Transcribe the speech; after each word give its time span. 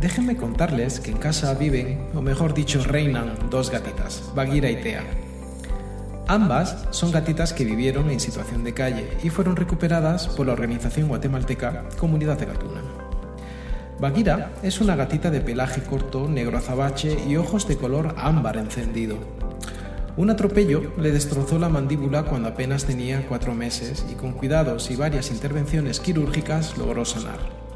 Déjenme 0.00 0.34
contarles 0.34 0.98
que 0.98 1.10
en 1.10 1.18
casa 1.18 1.52
viven, 1.52 2.08
o 2.14 2.22
mejor 2.22 2.54
dicho, 2.54 2.82
reinan 2.82 3.50
dos 3.50 3.70
gatitas, 3.70 4.32
Bagheera 4.34 4.70
y 4.70 4.76
Tea. 4.76 5.04
Ambas 6.26 6.86
son 6.90 7.12
gatitas 7.12 7.52
que 7.52 7.66
vivieron 7.66 8.10
en 8.10 8.18
situación 8.18 8.64
de 8.64 8.72
calle 8.72 9.18
y 9.22 9.28
fueron 9.28 9.56
recuperadas 9.56 10.26
por 10.28 10.46
la 10.46 10.54
organización 10.54 11.08
guatemalteca 11.08 11.84
Comunidad 11.98 12.38
de 12.38 12.46
Gatuna. 12.46 12.80
Bagheera 14.00 14.52
es 14.62 14.80
una 14.80 14.96
gatita 14.96 15.30
de 15.30 15.42
pelaje 15.42 15.82
corto, 15.82 16.26
negro 16.26 16.56
azabache 16.56 17.18
y 17.28 17.36
ojos 17.36 17.68
de 17.68 17.76
color 17.76 18.14
ámbar 18.16 18.56
encendido. 18.56 19.18
Un 20.16 20.30
atropello 20.30 20.94
le 20.96 21.12
destrozó 21.12 21.58
la 21.58 21.68
mandíbula 21.68 22.22
cuando 22.22 22.48
apenas 22.48 22.86
tenía 22.86 23.26
cuatro 23.28 23.54
meses 23.54 24.06
y 24.10 24.14
con 24.14 24.32
cuidados 24.32 24.90
y 24.90 24.96
varias 24.96 25.30
intervenciones 25.30 26.00
quirúrgicas 26.00 26.78
logró 26.78 27.04
sanar. 27.04 27.69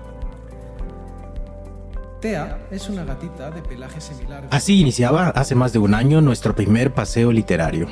Tea 2.24 2.58
es 2.70 2.88
una 2.88 3.04
gatita 3.04 3.50
de 3.50 3.60
pelaje 3.60 4.00
similar. 4.00 4.48
Así 4.50 4.80
iniciaba 4.80 5.28
hace 5.28 5.54
más 5.54 5.74
de 5.74 5.78
un 5.78 5.92
año 5.92 6.22
nuestro 6.22 6.56
primer 6.56 6.94
paseo 6.94 7.30
literario, 7.30 7.86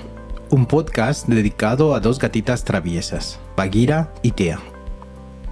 un 0.49 0.65
podcast 0.65 1.29
dedicado 1.29 1.95
a 1.95 2.01
dos 2.01 2.19
gatitas 2.19 2.65
traviesas, 2.65 3.39
Bagheera 3.59 4.11
y 4.23 4.31
Tea. 4.31 4.59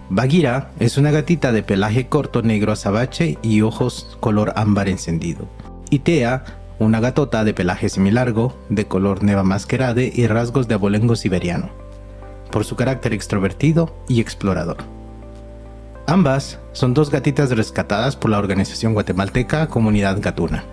Bagheera 0.08 0.70
es 0.78 0.96
una 0.96 1.10
gatita 1.10 1.52
de 1.52 1.62
pelaje 1.62 2.08
corto 2.08 2.40
negro 2.40 2.72
azabache 2.72 3.36
y 3.42 3.60
ojos 3.60 4.16
color 4.18 4.54
ámbar 4.56 4.88
encendido. 4.88 5.46
Y 5.90 5.98
Tea, 5.98 6.44
una 6.78 7.00
gatota 7.00 7.44
de 7.44 7.52
pelaje 7.52 7.90
semilargo, 7.90 8.56
de 8.70 8.86
color 8.86 9.22
neva 9.22 9.42
masquerade 9.42 10.10
y 10.10 10.26
rasgos 10.26 10.68
de 10.68 10.76
abolengo 10.76 11.16
siberiano, 11.16 11.68
por 12.50 12.64
su 12.64 12.76
carácter 12.76 13.12
extrovertido 13.12 13.94
y 14.08 14.22
explorador. 14.22 14.78
Ambas 16.10 16.58
son 16.72 16.92
dos 16.92 17.08
gatitas 17.08 17.50
rescatadas 17.52 18.16
por 18.16 18.32
la 18.32 18.40
organización 18.40 18.94
guatemalteca 18.94 19.68
Comunidad 19.68 20.20
Gatuna. 20.20 20.64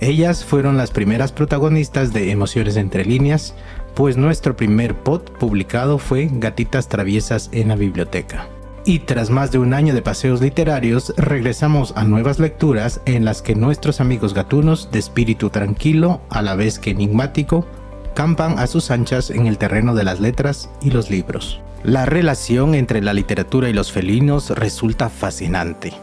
Ellas 0.00 0.42
fueron 0.42 0.78
las 0.78 0.90
primeras 0.90 1.32
protagonistas 1.32 2.14
de 2.14 2.30
Emociones 2.30 2.78
entre 2.78 3.04
líneas, 3.04 3.54
pues 3.94 4.16
nuestro 4.16 4.56
primer 4.56 4.94
pod 4.94 5.20
publicado 5.38 5.98
fue 5.98 6.30
Gatitas 6.32 6.88
traviesas 6.88 7.50
en 7.52 7.68
la 7.68 7.76
biblioteca. 7.76 8.48
Y 8.86 9.00
tras 9.00 9.28
más 9.28 9.52
de 9.52 9.58
un 9.58 9.74
año 9.74 9.92
de 9.92 10.00
paseos 10.00 10.40
literarios, 10.40 11.12
regresamos 11.18 11.92
a 11.94 12.04
nuevas 12.04 12.38
lecturas 12.38 13.02
en 13.04 13.26
las 13.26 13.42
que 13.42 13.54
nuestros 13.54 14.00
amigos 14.00 14.32
gatunos, 14.32 14.90
de 14.90 14.98
espíritu 14.98 15.50
tranquilo, 15.50 16.22
a 16.30 16.40
la 16.40 16.54
vez 16.54 16.78
que 16.78 16.92
enigmático, 16.92 17.66
campan 18.14 18.58
a 18.58 18.66
sus 18.66 18.90
anchas 18.90 19.28
en 19.28 19.46
el 19.46 19.58
terreno 19.58 19.94
de 19.94 20.04
las 20.04 20.20
letras 20.20 20.70
y 20.80 20.90
los 20.90 21.10
libros. 21.10 21.60
La 21.84 22.04
relación 22.04 22.74
entre 22.74 23.00
la 23.00 23.14
literatura 23.14 23.70
y 23.70 23.72
los 23.72 23.90
felinos 23.90 24.50
resulta 24.50 25.08
fascinante. 25.08 25.94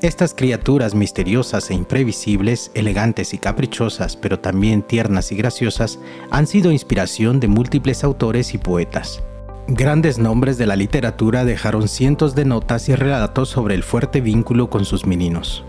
Estas 0.00 0.34
criaturas 0.34 0.96
misteriosas 0.96 1.70
e 1.70 1.74
imprevisibles, 1.74 2.72
elegantes 2.74 3.32
y 3.32 3.38
caprichosas, 3.38 4.16
pero 4.16 4.40
también 4.40 4.82
tiernas 4.82 5.30
y 5.30 5.36
graciosas, 5.36 6.00
han 6.32 6.48
sido 6.48 6.72
inspiración 6.72 7.38
de 7.38 7.46
múltiples 7.46 8.02
autores 8.02 8.52
y 8.52 8.58
poetas. 8.58 9.22
Grandes 9.68 10.18
nombres 10.18 10.58
de 10.58 10.66
la 10.66 10.74
literatura 10.74 11.44
dejaron 11.44 11.86
cientos 11.86 12.34
de 12.34 12.44
notas 12.44 12.88
y 12.88 12.96
relatos 12.96 13.48
sobre 13.48 13.76
el 13.76 13.84
fuerte 13.84 14.20
vínculo 14.20 14.70
con 14.70 14.84
sus 14.84 15.06
meninos. 15.06 15.64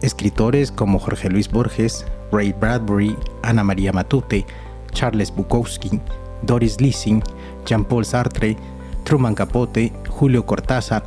Escritores 0.00 0.72
como 0.72 0.98
Jorge 0.98 1.28
Luis 1.28 1.50
Borges, 1.50 2.06
Ray 2.32 2.54
Bradbury, 2.58 3.14
Ana 3.42 3.62
María 3.62 3.92
Matute, 3.92 4.46
Charles 4.92 5.30
Bukowski, 5.36 6.00
Doris 6.40 6.80
Lessing, 6.80 7.22
Jean-Paul 7.66 8.06
Sartre, 8.06 8.56
Truman 9.06 9.36
Capote, 9.36 9.92
Julio 10.08 10.44
Cortázar, 10.44 11.04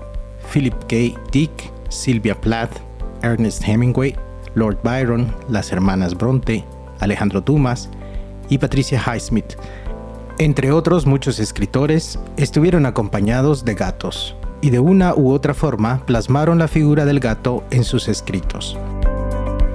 Philip 0.53 0.73
K. 0.87 1.19
Dick, 1.31 1.51
Sylvia 1.89 2.33
Plath, 2.39 2.77
Ernest 3.23 3.61
Hemingway, 3.67 4.15
Lord 4.55 4.79
Byron, 4.83 5.35
las 5.49 5.73
hermanas 5.73 6.15
Bronte, 6.17 6.63
Alejandro 7.01 7.41
Dumas 7.41 7.89
y 8.47 8.57
Patricia 8.57 9.03
Highsmith, 9.05 9.55
entre 10.37 10.71
otros 10.71 11.05
muchos 11.05 11.39
escritores, 11.39 12.17
estuvieron 12.37 12.85
acompañados 12.85 13.65
de 13.65 13.75
gatos 13.75 14.37
y 14.61 14.69
de 14.69 14.79
una 14.79 15.13
u 15.13 15.31
otra 15.33 15.53
forma 15.53 16.05
plasmaron 16.05 16.57
la 16.57 16.69
figura 16.69 17.03
del 17.03 17.19
gato 17.19 17.65
en 17.69 17.83
sus 17.83 18.07
escritos. 18.07 18.77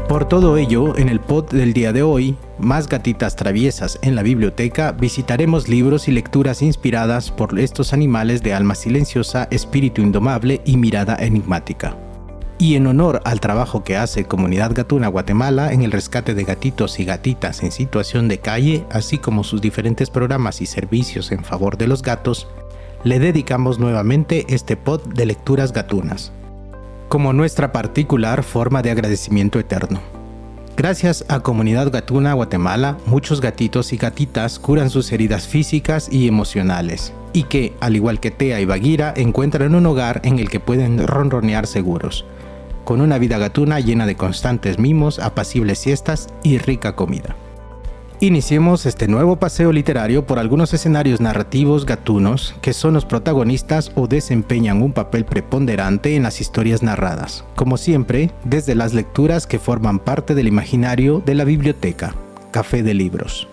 Por 0.09 0.29
todo 0.29 0.59
ello, 0.59 0.97
en 0.99 1.09
el 1.09 1.19
pod 1.19 1.47
del 1.47 1.73
día 1.73 1.93
de 1.93 2.03
hoy, 2.03 2.37
más 2.59 2.89
gatitas 2.89 3.37
traviesas 3.37 3.99
en 4.03 4.15
la 4.15 4.23
biblioteca, 4.23 4.93
visitaremos 4.93 5.67
libros 5.67 6.09
y 6.09 6.13
lecturas 6.13 6.61
inspiradas 6.61 7.31
por 7.31 7.59
estos 7.59 7.95
animales 7.95 8.43
de 8.43 8.53
alma 8.53 8.75
silenciosa, 8.75 9.49
espíritu 9.51 10.03
indomable 10.03 10.61
y 10.67 10.77
mirada 10.77 11.17
enigmática. 11.19 11.97
Y 12.59 12.77
en 12.77 12.87
honor 12.87 13.23
al 13.25 13.41
trabajo 13.41 13.83
que 13.83 13.97
hace 13.97 14.27
Comunidad 14.27 14.75
Gatuna 14.75 15.09
Guatemala 15.09 15.73
en 15.73 15.83
el 15.83 15.91
rescate 15.91 16.35
de 16.35 16.45
gatitos 16.45 17.01
y 17.01 17.07
gatitas 17.07 17.63
en 17.63 17.73
situación 17.73 18.29
de 18.29 18.39
calle, 18.39 18.85
así 18.91 19.17
como 19.17 19.43
sus 19.43 19.63
diferentes 19.63 20.11
programas 20.11 20.61
y 20.61 20.67
servicios 20.67 21.33
en 21.33 21.45
favor 21.45 21.79
de 21.79 21.89
los 21.89 22.03
gatos, 22.03 22.47
le 23.05 23.19
dedicamos 23.19 23.79
nuevamente 23.79 24.45
este 24.49 24.77
pod 24.77 25.03
de 25.15 25.27
lecturas 25.27 25.73
gatunas 25.73 26.31
como 27.09 27.33
nuestra 27.33 27.73
particular 27.73 28.43
forma 28.43 28.83
de 28.83 28.91
agradecimiento 28.91 29.59
eterno. 29.59 30.01
Gracias 30.77 31.25
a 31.29 31.41
Comunidad 31.41 31.93
Gatuna 31.93 32.33
Guatemala, 32.33 32.99
muchos 33.07 33.41
gatitos 33.41 33.93
y 33.93 33.97
gatitas 33.97 34.59
curan 34.59 34.91
sus 34.91 35.13
heridas 35.13 35.47
físicas 35.47 36.09
y 36.11 36.27
emocionales, 36.27 37.13
y 37.33 37.45
que, 37.45 37.75
al 37.79 37.95
igual 37.95 38.19
que 38.19 38.33
Tea 38.33 38.61
y 38.61 38.65
Bagheera, 38.65 39.15
encuentran 39.17 39.77
un 39.77 39.87
hogar 39.87 40.21
en 40.25 40.41
el 40.41 40.51
que 40.51 40.59
pueden 40.59 41.07
ronronear 41.07 41.69
seguros, 41.69 42.25
con 42.85 43.01
una 43.01 43.19
vida 43.19 43.39
gatuna 43.39 43.79
llena 43.79 44.05
de 44.05 44.17
constantes 44.17 44.81
mimos, 44.81 45.21
apacibles 45.21 45.79
siestas 45.79 46.29
y 46.43 46.59
rica 46.59 46.97
comida. 46.97 47.37
Iniciemos 48.25 48.87
este 48.87 49.07
nuevo 49.07 49.37
paseo 49.37 49.71
literario 49.71 50.25
por 50.25 50.39
algunos 50.39 50.73
escenarios 50.73 51.21
narrativos 51.21 51.85
gatunos 51.85 52.55
que 52.63 52.73
son 52.73 52.95
los 52.95 53.05
protagonistas 53.05 53.93
o 53.97 54.07
desempeñan 54.07 54.81
un 54.81 54.95
papel 54.95 55.27
preponderante 55.27 56.17
en 56.17 56.23
las 56.23 56.41
historias 56.41 56.83
narradas, 56.83 57.45
como 57.55 57.77
siempre, 57.77 58.31
desde 58.43 58.75
las 58.75 58.95
lecturas 58.95 59.47
que 59.47 59.59
forman 59.59 59.99
parte 59.99 60.35
del 60.35 60.49
imaginario 60.49 61.23
de 61.27 61.35
la 61.35 61.45
biblioteca, 61.45 62.15
Café 62.51 62.83
de 62.83 62.95
Libros. 62.95 63.47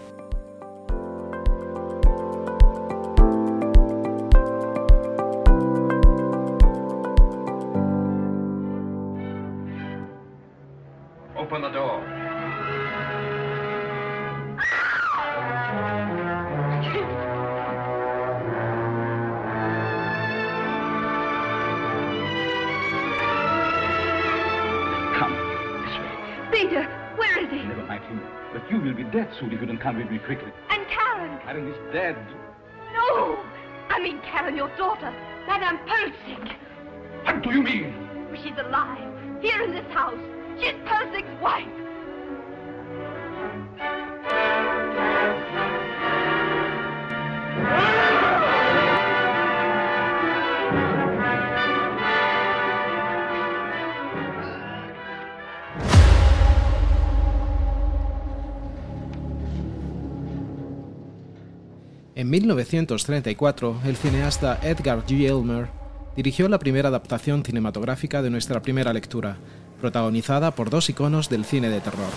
En 62.13 62.30
1934, 62.30 63.81
el 63.86 63.96
cineasta 63.96 64.60
Edgar 64.62 65.06
G. 65.06 65.30
Elmer 65.30 65.69
dirigió 66.18 66.50
la 66.50 66.60
primera 66.60 66.90
adaptación 66.90 67.42
cinematográfica 67.42 68.22
de 68.22 68.30
nuestra 68.30 68.62
primera 68.62 68.92
lectura, 68.92 69.38
protagonizada 69.80 70.52
por 70.52 70.69
dos 70.69 70.90
iconos 70.90 71.30
del 71.30 71.46
cine 71.46 71.69
de 71.69 71.80
terror, 71.80 72.10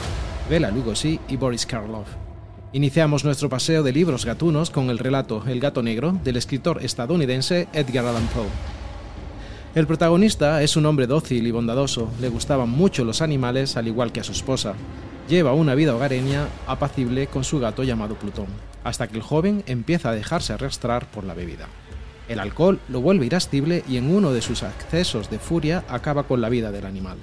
Bela 0.51 0.73
Lugosi 0.73 1.21
y 1.29 1.37
Boris 1.37 1.65
Karloff. 1.65 2.09
Iniciamos 2.73 3.25
nuestro 3.25 3.49
paseo 3.49 3.85
de 3.85 3.93
libros 3.93 4.25
gatunos 4.25 4.71
con 4.71 4.91
el 4.91 4.99
relato 4.99 5.45
El 5.47 5.61
gato 5.61 5.81
negro 5.81 6.19
del 6.25 6.39
escritor 6.39 6.85
estadounidense 6.85 7.69
Edgar 7.73 8.05
Allan 8.05 8.27
Poe. 8.35 8.49
El 9.77 9.87
protagonista 9.87 10.61
es 10.65 10.77
un 10.77 10.87
hombre 10.87 11.07
dócil 11.07 11.47
y 11.47 11.53
bondadoso, 11.53 12.11
le 12.21 12.31
gustaban 12.31 12.69
mucho 12.69 13.05
los 13.05 13.23
animales 13.23 13.77
al 13.77 13.87
igual 13.87 14.11
que 14.11 14.19
a 14.19 14.25
su 14.25 14.33
esposa. 14.33 14.75
Lleva 15.29 15.55
una 15.55 15.75
vida 15.75 15.95
hogareña 15.95 16.49
apacible 16.67 17.29
con 17.29 17.45
su 17.45 17.59
gato 17.59 17.83
llamado 17.83 18.15
Plutón, 18.15 18.47
hasta 18.85 19.09
que 19.09 19.17
el 19.17 19.23
joven 19.23 19.65
empieza 19.67 20.11
a 20.11 20.15
dejarse 20.15 20.53
arrastrar 20.53 21.11
por 21.11 21.25
la 21.25 21.33
bebida. 21.33 21.67
El 22.29 22.41
alcohol 22.41 22.79
lo 22.91 23.01
vuelve 23.01 23.25
irascible 23.25 23.83
y 23.89 23.97
en 23.97 24.15
uno 24.15 24.33
de 24.33 24.43
sus 24.43 24.63
accesos 24.63 25.31
de 25.31 25.39
furia 25.39 25.83
acaba 25.89 26.25
con 26.25 26.43
la 26.43 26.51
vida 26.51 26.71
del 26.73 26.85
animal. 26.85 27.17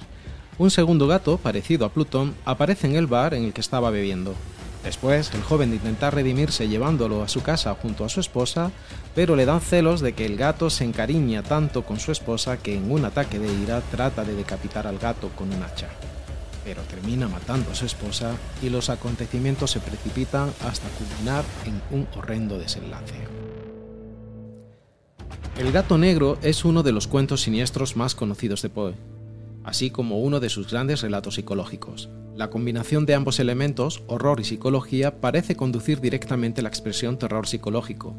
Un 0.58 0.72
segundo 0.72 1.06
gato, 1.06 1.38
parecido 1.38 1.86
a 1.86 1.90
Plutón, 1.90 2.34
aparece 2.44 2.88
en 2.88 2.96
el 2.96 3.06
bar 3.06 3.36
en 3.36 3.44
el 3.44 3.54
que 3.54 3.62
estaba 3.62 3.92
bebiendo. 3.92 4.34
Después, 4.84 5.32
el 5.36 5.44
joven 5.44 5.72
intenta 5.72 6.10
redimirse 6.10 6.68
llevándolo 6.68 7.22
a 7.22 7.28
su 7.28 7.44
casa 7.44 7.76
junto 7.76 8.04
a 8.04 8.10
su 8.10 8.20
esposa, 8.20 8.72
pero 9.14 9.36
le 9.36 9.46
dan 9.46 9.62
celos 9.62 10.02
de 10.02 10.14
que 10.14 10.26
el 10.26 10.38
gato 10.38 10.72
se 10.72 10.86
encariña 10.86 11.44
tanto 11.44 11.84
con 11.84 12.00
su 12.00 12.12
esposa 12.12 12.58
que 12.58 12.76
en 12.76 12.92
un 12.92 13.06
ataque 13.06 13.38
de 13.38 13.54
ira 13.54 13.82
trata 13.92 14.24
de 14.24 14.34
decapitar 14.34 14.88
al 14.88 14.98
gato 14.98 15.30
con 15.36 15.54
un 15.54 15.62
hacha. 15.62 15.88
Pero 16.72 16.84
termina 16.84 17.28
matando 17.28 17.70
a 17.70 17.76
su 17.76 17.86
esposa 17.86 18.38
y 18.64 18.70
los 18.70 18.90
acontecimientos 18.90 19.72
se 19.72 19.82
precipitan 19.82 20.54
hasta 20.66 20.88
culminar 20.92 21.44
en 21.66 21.82
un 21.92 22.08
horrendo 22.16 22.58
desenlace. 22.58 23.28
El 25.58 25.74
gato 25.74 25.98
negro 25.98 26.38
es 26.42 26.64
uno 26.64 26.82
de 26.82 26.94
los 26.94 27.08
cuentos 27.08 27.42
siniestros 27.42 27.98
más 27.98 28.16
conocidos 28.16 28.62
de 28.62 28.70
Poe, 28.70 28.94
así 29.66 29.90
como 29.90 30.22
uno 30.22 30.40
de 30.40 30.48
sus 30.48 30.72
grandes 30.72 31.02
relatos 31.02 31.36
psicológicos. 31.36 32.08
La 32.38 32.50
combinación 32.50 33.06
de 33.06 33.16
ambos 33.16 33.42
elementos, 33.42 34.02
horror 34.08 34.40
y 34.40 34.46
psicología, 34.46 35.20
parece 35.20 35.58
conducir 35.58 36.00
directamente 36.00 36.62
a 36.62 36.64
la 36.64 36.70
expresión 36.70 37.20
terror 37.20 37.48
psicológico, 37.48 38.16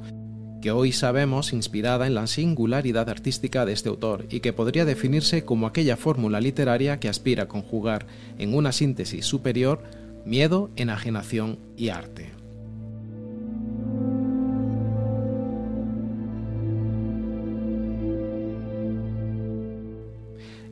que 0.62 0.70
hoy 0.70 0.92
sabemos 0.92 1.52
inspirada 1.52 2.06
en 2.06 2.14
la 2.14 2.26
singularidad 2.26 3.10
artística 3.10 3.66
de 3.66 3.72
este 3.72 3.90
autor 3.90 4.26
y 4.30 4.40
que 4.40 4.54
podría 4.54 4.86
definirse 4.86 5.44
como 5.44 5.66
aquella 5.66 5.98
fórmula 5.98 6.40
literaria 6.40 7.00
que 7.00 7.08
aspira 7.08 7.42
a 7.42 7.48
conjugar 7.48 8.06
en 8.38 8.54
una 8.54 8.72
síntesis 8.72 9.26
superior 9.26 9.82
miedo, 10.24 10.70
enajenación 10.76 11.58
y 11.76 11.88
arte. 11.88 12.30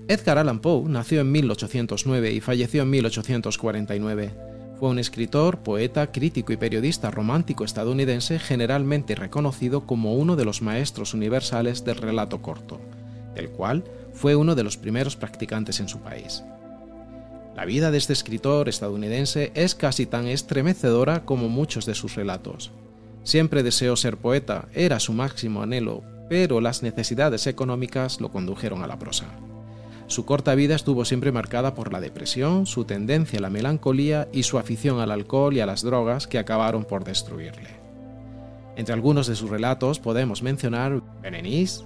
Edgar 0.07 0.39
Allan 0.39 0.61
Poe 0.61 0.89
nació 0.89 1.21
en 1.21 1.31
1809 1.31 2.33
y 2.33 2.41
falleció 2.41 2.83
en 2.83 2.91
1849. 2.91 4.31
Fue 4.81 4.89
un 4.89 4.99
escritor, 4.99 5.59
poeta, 5.59 6.11
crítico 6.11 6.55
y 6.55 6.57
periodista 6.57 7.11
romántico 7.11 7.65
estadounidense 7.65 8.39
generalmente 8.39 9.15
reconocido 9.15 9.87
como 9.87 10.15
uno 10.15 10.37
de 10.37 10.47
los 10.47 10.63
maestros 10.63 11.13
universales 11.13 11.85
del 11.85 11.97
relato 11.97 12.41
corto, 12.41 12.81
del 13.35 13.51
cual 13.51 13.85
fue 14.15 14.37
uno 14.37 14.55
de 14.55 14.65
los 14.65 14.79
primeros 14.79 15.17
practicantes 15.17 15.81
en 15.81 15.89
su 15.89 16.01
país. 16.01 16.45
La 17.55 17.67
vida 17.67 17.91
de 17.91 17.99
este 17.99 18.15
escritor 18.15 18.71
estadounidense 18.71 19.53
es 19.55 19.75
casi 19.75 20.07
tan 20.07 20.27
estremecedora 20.27 21.27
como 21.27 21.51
muchos 21.51 21.85
de 21.85 21.95
sus 21.95 22.15
relatos. 22.15 22.73
Siempre 23.23 23.63
deseó 23.63 23.97
ser 23.97 24.17
poeta, 24.17 24.69
era 24.73 24.99
su 24.99 25.13
máximo 25.13 25.63
anhelo, 25.63 26.03
pero 26.31 26.63
las 26.63 26.83
necesidades 26.83 27.47
económicas 27.47 28.19
lo 28.19 28.33
condujeron 28.33 28.83
a 28.83 28.87
la 28.87 28.99
prosa. 28.99 29.27
Su 30.11 30.25
corta 30.25 30.57
vida 30.57 30.75
estuvo 30.75 31.05
siempre 31.05 31.31
marcada 31.31 31.73
por 31.75 31.93
la 31.93 32.01
depresión, 32.01 32.67
su 32.67 32.85
tendencia 32.85 33.39
a 33.39 33.43
la 33.43 33.49
melancolía 33.49 34.27
y 34.33 34.43
su 34.43 34.59
afición 34.59 34.99
al 34.99 35.13
alcohol 35.13 35.55
y 35.55 35.61
a 35.61 35.67
las 35.67 35.83
drogas 35.83 36.27
que 36.27 36.41
acabaron 36.41 36.83
por 36.85 37.05
destruirle. 37.05 37.79
Entre 38.75 38.93
algunos 38.93 39.29
de 39.29 39.37
sus 39.37 39.49
relatos 39.49 40.01
podemos 40.01 40.43
mencionar 40.43 41.01
Berenice, 41.23 41.85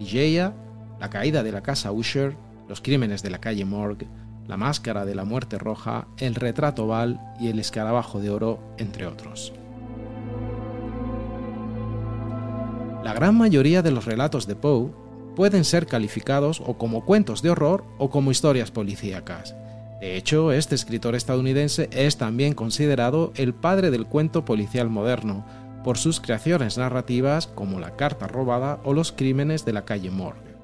Ligeia, 0.00 0.54
La 0.98 1.10
caída 1.10 1.42
de 1.42 1.52
la 1.52 1.62
casa 1.62 1.92
Usher, 1.92 2.34
Los 2.66 2.80
crímenes 2.80 3.22
de 3.22 3.28
la 3.28 3.42
calle 3.42 3.66
Morgue, 3.66 4.08
La 4.46 4.56
máscara 4.56 5.04
de 5.04 5.14
la 5.14 5.26
muerte 5.26 5.58
roja, 5.58 6.08
El 6.16 6.34
retrato 6.34 6.86
oval 6.86 7.20
y 7.38 7.48
El 7.48 7.58
escarabajo 7.58 8.20
de 8.20 8.30
oro, 8.30 8.58
entre 8.78 9.06
otros. 9.06 9.52
La 13.04 13.12
gran 13.12 13.36
mayoría 13.36 13.82
de 13.82 13.90
los 13.90 14.06
relatos 14.06 14.46
de 14.46 14.56
Poe 14.56 15.05
pueden 15.36 15.64
ser 15.64 15.86
calificados 15.86 16.60
o 16.66 16.76
como 16.76 17.04
cuentos 17.04 17.42
de 17.42 17.50
horror 17.50 17.84
o 17.98 18.10
como 18.10 18.32
historias 18.32 18.72
policíacas. 18.72 19.54
De 20.00 20.16
hecho, 20.16 20.50
este 20.50 20.74
escritor 20.74 21.14
estadounidense 21.14 21.88
es 21.92 22.16
también 22.16 22.54
considerado 22.54 23.32
el 23.36 23.54
padre 23.54 23.92
del 23.92 24.06
cuento 24.06 24.44
policial 24.44 24.90
moderno, 24.90 25.46
por 25.84 25.98
sus 25.98 26.18
creaciones 26.18 26.78
narrativas 26.78 27.46
como 27.46 27.78
La 27.78 27.94
carta 27.94 28.26
robada 28.26 28.80
o 28.82 28.92
Los 28.92 29.12
crímenes 29.12 29.64
de 29.64 29.72
la 29.72 29.84
calle 29.84 30.10
Morgue. 30.10 30.56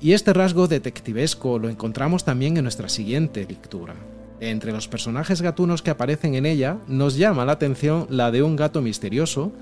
Y 0.00 0.14
este 0.14 0.32
rasgo 0.32 0.66
detectivesco 0.66 1.60
lo 1.60 1.68
encontramos 1.68 2.24
también 2.24 2.56
en 2.56 2.64
nuestra 2.64 2.88
siguiente 2.88 3.46
lectura. 3.48 3.94
Entre 4.40 4.72
los 4.72 4.88
personajes 4.88 5.40
gatunos 5.40 5.82
que 5.82 5.92
aparecen 5.92 6.34
en 6.34 6.46
ella, 6.46 6.78
nos 6.88 7.16
llama 7.16 7.44
la 7.44 7.52
atención 7.52 8.08
la 8.10 8.32
de 8.32 8.42
un 8.42 8.56
gato 8.56 8.82
misterioso, 8.82 9.52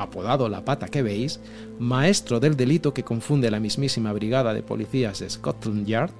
apodado 0.00 0.48
La 0.48 0.64
Pata 0.64 0.88
que 0.88 1.02
veis, 1.02 1.40
maestro 1.78 2.40
del 2.40 2.56
delito 2.56 2.94
que 2.94 3.04
confunde 3.04 3.50
la 3.50 3.60
mismísima 3.60 4.12
brigada 4.12 4.54
de 4.54 4.62
policías 4.62 5.20
de 5.20 5.30
Scotland 5.30 5.86
Yard 5.86 6.12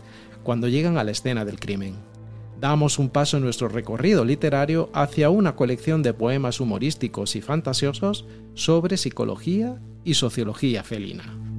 cuando 0.42 0.68
llegan 0.68 0.98
a 0.98 1.04
la 1.04 1.10
escena 1.10 1.44
del 1.44 1.58
crimen. 1.58 1.94
Damos 2.60 2.98
un 2.98 3.08
paso 3.08 3.38
en 3.38 3.42
nuestro 3.42 3.68
recorrido 3.68 4.24
literario 4.24 4.90
hacia 4.92 5.30
una 5.30 5.56
colección 5.56 6.02
de 6.02 6.12
poemas 6.12 6.60
humorísticos 6.60 7.34
y 7.36 7.40
fantasiosos 7.40 8.26
sobre 8.54 8.98
psicología 8.98 9.80
y 10.04 10.14
sociología 10.14 10.82
felina. 10.82 11.49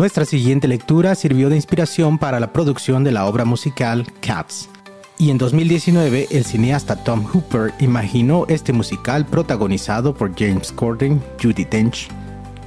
Nuestra 0.00 0.24
siguiente 0.24 0.66
lectura 0.66 1.14
sirvió 1.14 1.50
de 1.50 1.56
inspiración 1.56 2.16
para 2.16 2.40
la 2.40 2.54
producción 2.54 3.04
de 3.04 3.12
la 3.12 3.26
obra 3.26 3.44
musical 3.44 4.06
Cats. 4.22 4.70
Y 5.18 5.28
en 5.28 5.36
2019 5.36 6.28
el 6.30 6.46
cineasta 6.46 6.96
Tom 7.04 7.22
Hooper 7.26 7.74
imaginó 7.80 8.46
este 8.48 8.72
musical 8.72 9.26
protagonizado 9.26 10.14
por 10.14 10.34
James 10.34 10.72
Corden, 10.72 11.22
Judy 11.38 11.66
Dench, 11.66 12.08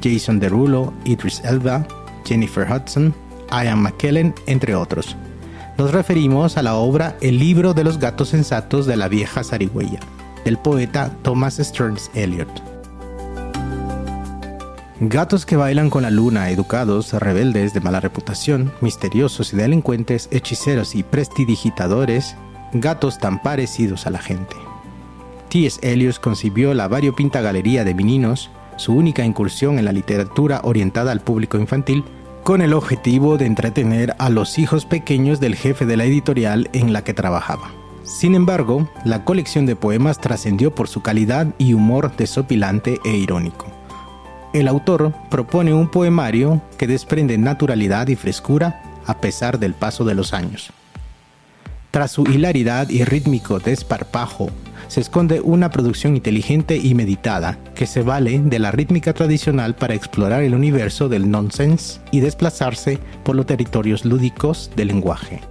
Jason 0.03 0.39
Derulo, 0.39 0.93
Idris 1.05 1.41
Elba, 1.43 1.87
Jennifer 2.23 2.71
Hudson, 2.71 3.15
Ian 3.51 3.81
McKellen, 3.81 4.35
entre 4.45 4.75
otros. 4.75 5.15
Nos 5.79 5.91
referimos 5.91 6.55
a 6.57 6.61
la 6.61 6.75
obra 6.75 7.17
El 7.19 7.39
libro 7.39 7.73
de 7.73 7.83
los 7.83 7.97
gatos 7.97 8.29
sensatos 8.29 8.85
de 8.85 8.95
la 8.95 9.07
vieja 9.07 9.43
zarigüeya, 9.43 10.01
del 10.45 10.59
poeta 10.59 11.11
Thomas 11.23 11.57
Stearns 11.57 12.11
Eliot. 12.13 12.72
Gatos 15.05 15.45
que 15.45 15.57
bailan 15.57 15.89
con 15.89 16.03
la 16.03 16.11
luna, 16.11 16.49
educados, 16.49 17.11
rebeldes, 17.11 17.73
de 17.73 17.81
mala 17.81 17.99
reputación, 17.99 18.71
misteriosos 18.79 19.51
y 19.51 19.57
delincuentes, 19.57 20.29
hechiceros 20.31 20.95
y 20.95 21.03
prestidigitadores, 21.03 22.37
gatos 22.71 23.19
tan 23.19 23.41
parecidos 23.41 24.07
a 24.07 24.11
la 24.11 24.19
gente. 24.19 24.55
T.S. 25.49 25.77
Eliot 25.81 26.21
concibió 26.21 26.73
la 26.73 26.87
variopinta 26.87 27.41
galería 27.41 27.83
de 27.83 27.93
meninos, 27.93 28.49
su 28.77 28.93
única 28.93 29.25
incursión 29.25 29.77
en 29.77 29.83
la 29.83 29.91
literatura 29.91 30.61
orientada 30.63 31.11
al 31.11 31.19
público 31.19 31.57
infantil, 31.57 32.05
con 32.45 32.61
el 32.61 32.71
objetivo 32.71 33.37
de 33.37 33.45
entretener 33.45 34.15
a 34.19 34.29
los 34.29 34.57
hijos 34.57 34.85
pequeños 34.85 35.41
del 35.41 35.55
jefe 35.55 35.85
de 35.85 35.97
la 35.97 36.05
editorial 36.05 36.69
en 36.71 36.93
la 36.93 37.03
que 37.03 37.13
trabajaba. 37.13 37.71
Sin 38.03 38.35
embargo, 38.35 38.87
la 39.03 39.25
colección 39.25 39.65
de 39.65 39.75
poemas 39.75 40.21
trascendió 40.21 40.73
por 40.73 40.87
su 40.87 41.01
calidad 41.01 41.53
y 41.57 41.73
humor 41.73 42.15
desopilante 42.15 43.01
e 43.03 43.17
irónico. 43.17 43.72
El 44.53 44.67
autor 44.67 45.11
propone 45.31 45.73
un 45.73 45.89
poemario 45.89 46.61
que 46.77 46.85
desprende 46.85 47.39
naturalidad 47.39 48.07
y 48.09 48.15
frescura 48.15 48.83
a 49.07 49.19
pesar 49.19 49.57
del 49.57 49.73
paso 49.73 50.05
de 50.05 50.13
los 50.13 50.31
años. 50.31 50.71
Tras 51.89 52.11
su 52.11 52.23
hilaridad 52.23 52.87
y 52.89 53.03
rítmico 53.03 53.59
desparpajo, 53.59 54.51
se 54.87 55.01
esconde 55.01 55.41
una 55.41 55.71
producción 55.71 56.15
inteligente 56.15 56.77
y 56.77 56.93
meditada 56.93 57.57
que 57.73 57.87
se 57.87 58.03
vale 58.03 58.39
de 58.39 58.59
la 58.59 58.69
rítmica 58.69 59.13
tradicional 59.13 59.73
para 59.73 59.95
explorar 59.95 60.43
el 60.43 60.53
universo 60.53 61.09
del 61.09 61.31
nonsense 61.31 61.99
y 62.11 62.19
desplazarse 62.19 62.99
por 63.23 63.35
los 63.35 63.47
territorios 63.47 64.05
lúdicos 64.05 64.69
del 64.75 64.89
lenguaje. 64.89 65.41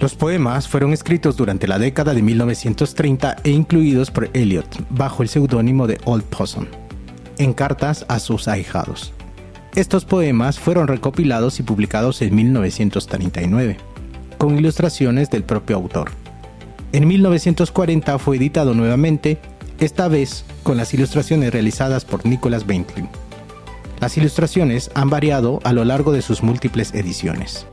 Los 0.00 0.14
poemas 0.14 0.68
fueron 0.68 0.92
escritos 0.92 1.34
durante 1.34 1.66
la 1.66 1.78
década 1.78 2.12
de 2.12 2.20
1930 2.20 3.36
e 3.42 3.50
incluidos 3.50 4.10
por 4.10 4.28
Eliot 4.34 4.84
bajo 4.90 5.22
el 5.22 5.30
seudónimo 5.30 5.86
de 5.86 5.98
Old 6.04 6.24
Possum 6.24 6.66
en 7.40 7.54
cartas 7.54 8.04
a 8.08 8.18
sus 8.18 8.48
ahijados. 8.48 9.14
Estos 9.74 10.04
poemas 10.04 10.58
fueron 10.58 10.88
recopilados 10.88 11.58
y 11.58 11.62
publicados 11.62 12.20
en 12.20 12.34
1939, 12.34 13.78
con 14.36 14.58
ilustraciones 14.58 15.30
del 15.30 15.42
propio 15.42 15.76
autor. 15.76 16.10
En 16.92 17.08
1940 17.08 18.18
fue 18.18 18.36
editado 18.36 18.74
nuevamente, 18.74 19.38
esta 19.78 20.08
vez 20.08 20.44
con 20.62 20.76
las 20.76 20.92
ilustraciones 20.92 21.50
realizadas 21.50 22.04
por 22.04 22.26
Nicholas 22.26 22.66
Bentley. 22.66 23.08
Las 24.00 24.18
ilustraciones 24.18 24.90
han 24.94 25.08
variado 25.08 25.60
a 25.64 25.72
lo 25.72 25.84
largo 25.86 26.12
de 26.12 26.20
sus 26.20 26.42
múltiples 26.42 26.92
ediciones. 26.92 27.66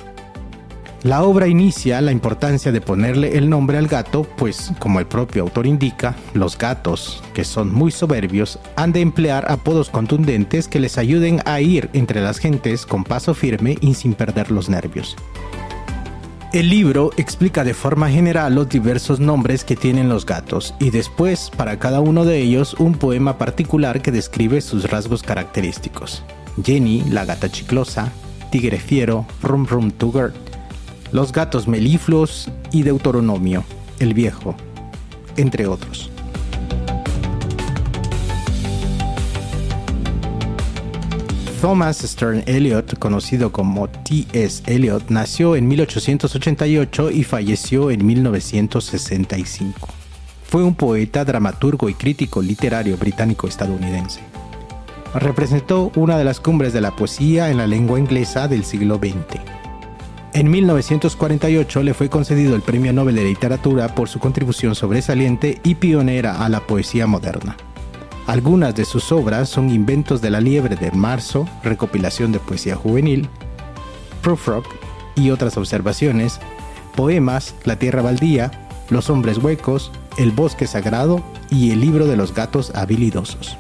La 1.04 1.24
obra 1.24 1.48
inicia 1.48 2.02
la 2.02 2.12
importancia 2.12 2.72
de 2.72 2.82
ponerle 2.82 3.38
el 3.38 3.50
nombre 3.50 3.78
al 3.78 3.88
gato, 3.88 4.24
pues, 4.36 4.72
como 4.80 5.00
el 5.00 5.06
propio 5.06 5.44
autor 5.44 5.68
indica, 5.68 6.16
los 6.34 6.58
gatos, 6.58 7.24
que 7.36 7.44
son 7.44 7.72
muy 7.72 7.92
soberbios, 7.92 8.58
han 8.76 8.94
de 8.94 9.02
emplear 9.02 9.50
apodos 9.52 9.92
contundentes 9.92 10.68
que 10.68 10.80
les 10.80 10.98
ayuden 10.98 11.42
a 11.46 11.62
ir 11.62 11.90
entre 11.94 12.20
las 12.20 12.40
gentes 12.40 12.88
con 12.88 13.04
paso 13.04 13.36
firme 13.36 13.78
y 13.80 13.94
sin 13.94 14.16
perder 14.16 14.50
los 14.50 14.70
nervios. 14.70 15.16
El 16.52 16.70
libro 16.70 17.12
explica 17.18 17.64
de 17.64 17.76
forma 17.76 18.10
general 18.10 18.56
los 18.56 18.68
diversos 18.68 19.20
nombres 19.20 19.64
que 19.64 19.76
tienen 19.76 20.10
los 20.10 20.26
gatos 20.26 20.74
y 20.80 20.90
después 20.90 21.52
para 21.56 21.78
cada 21.78 22.00
uno 22.00 22.26
de 22.26 22.40
ellos 22.40 22.74
un 22.80 22.94
poema 22.94 23.38
particular 23.38 24.02
que 24.02 24.12
describe 24.12 24.62
sus 24.62 24.90
rasgos 24.90 25.22
característicos. 25.22 26.24
Jenny, 26.64 27.04
la 27.10 27.26
gata 27.26 27.52
chiclosa, 27.52 28.12
Tigre 28.50 28.80
Fiero, 28.80 29.26
Rum 29.44 29.68
Rum 29.68 29.92
Tugger, 29.92 30.34
los 31.12 31.32
gatos 31.32 31.68
melifluos 31.68 32.50
y 32.72 32.84
Deuteronomio, 32.84 33.64
el 34.00 34.14
viejo, 34.14 34.56
entre 35.38 35.68
otros. 35.68 36.10
Thomas 41.62 41.98
Stern 41.98 42.44
Eliot, 42.46 43.00
conocido 43.00 43.52
como 43.52 43.90
T.S. 43.90 44.62
Eliot, 44.68 45.10
nació 45.10 45.56
en 45.56 45.68
1888 45.68 47.10
y 47.10 47.24
falleció 47.24 47.90
en 47.90 48.06
1965. 48.06 49.88
Fue 50.44 50.64
un 50.64 50.76
poeta, 50.76 51.26
dramaturgo 51.26 51.90
y 51.90 51.96
crítico 51.96 52.44
literario 52.44 52.96
británico-estadounidense. 52.96 54.22
Representó 55.16 55.92
una 55.96 56.18
de 56.18 56.24
las 56.26 56.40
cumbres 56.40 56.74
de 56.74 56.82
la 56.82 56.96
poesía 56.96 57.50
en 57.50 57.58
la 57.58 57.66
lengua 57.66 58.00
inglesa 58.00 58.48
del 58.48 58.64
siglo 58.64 58.98
XX. 58.98 59.57
En 60.38 60.52
1948 60.52 61.82
le 61.82 61.96
fue 61.96 62.10
concedido 62.12 62.56
el 62.56 62.62
Premio 62.62 62.94
Nobel 62.94 63.16
de 63.16 63.24
Literatura 63.24 63.96
por 63.96 64.08
su 64.08 64.20
contribución 64.20 64.76
sobresaliente 64.76 65.60
y 65.64 65.74
pionera 65.74 66.46
a 66.46 66.48
la 66.48 66.60
poesía 66.60 67.08
moderna. 67.08 67.58
Algunas 68.28 68.76
de 68.76 68.86
sus 68.86 69.12
obras 69.12 69.50
son 69.50 69.72
Inventos 69.72 70.22
de 70.22 70.30
la 70.30 70.40
Liebre 70.40 70.76
de 70.76 70.92
Marzo, 70.92 71.50
recopilación 71.64 72.32
de 72.32 72.38
poesía 72.38 72.76
juvenil, 72.76 73.28
Proof 74.22 74.48
Rock 74.48 74.68
y 75.16 75.32
otras 75.32 75.58
observaciones, 75.58 76.40
poemas 76.96 77.56
La 77.64 77.80
Tierra 77.80 78.04
Baldía, 78.04 78.52
Los 78.92 79.10
Hombres 79.10 79.40
Huecos, 79.40 79.92
El 80.20 80.30
Bosque 80.30 80.68
Sagrado 80.68 81.24
y 81.50 81.72
El 81.72 81.82
Libro 81.82 82.06
de 82.06 82.16
los 82.16 82.36
Gatos 82.36 82.76
Habilidosos. 82.76 83.58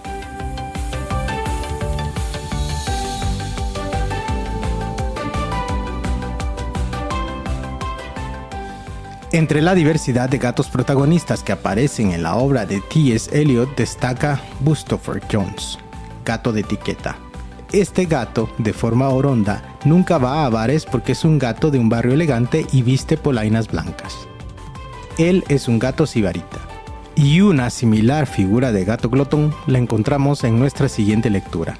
Entre 9.37 9.61
la 9.61 9.75
diversidad 9.75 10.29
de 10.29 10.39
gatos 10.39 10.67
protagonistas 10.67 11.43
que 11.43 11.51
aparecen 11.51 12.11
en 12.11 12.23
la 12.23 12.37
obra 12.37 12.65
de 12.65 12.81
T.S. 12.81 13.29
Eliot 13.39 13.77
destaca 13.77 14.41
Bustopher 14.61 15.21
Jones, 15.31 15.77
gato 16.25 16.51
de 16.51 16.61
etiqueta. 16.61 17.17
Este 17.71 18.05
gato, 18.05 18.49
de 18.57 18.73
forma 18.73 19.09
oronda, 19.09 19.77
nunca 19.85 20.17
va 20.17 20.43
a 20.43 20.49
bares 20.49 20.87
porque 20.87 21.11
es 21.11 21.23
un 21.23 21.37
gato 21.37 21.69
de 21.69 21.77
un 21.77 21.87
barrio 21.87 22.15
elegante 22.15 22.65
y 22.71 22.81
viste 22.81 23.15
polainas 23.15 23.67
blancas. 23.67 24.27
Él 25.19 25.43
es 25.49 25.67
un 25.67 25.77
gato 25.77 26.07
sibarita. 26.07 26.57
Y 27.13 27.41
una 27.41 27.69
similar 27.69 28.25
figura 28.25 28.71
de 28.71 28.85
gato 28.85 29.11
glotón 29.11 29.53
la 29.67 29.77
encontramos 29.77 30.43
en 30.45 30.57
nuestra 30.57 30.89
siguiente 30.89 31.29
lectura. 31.29 31.77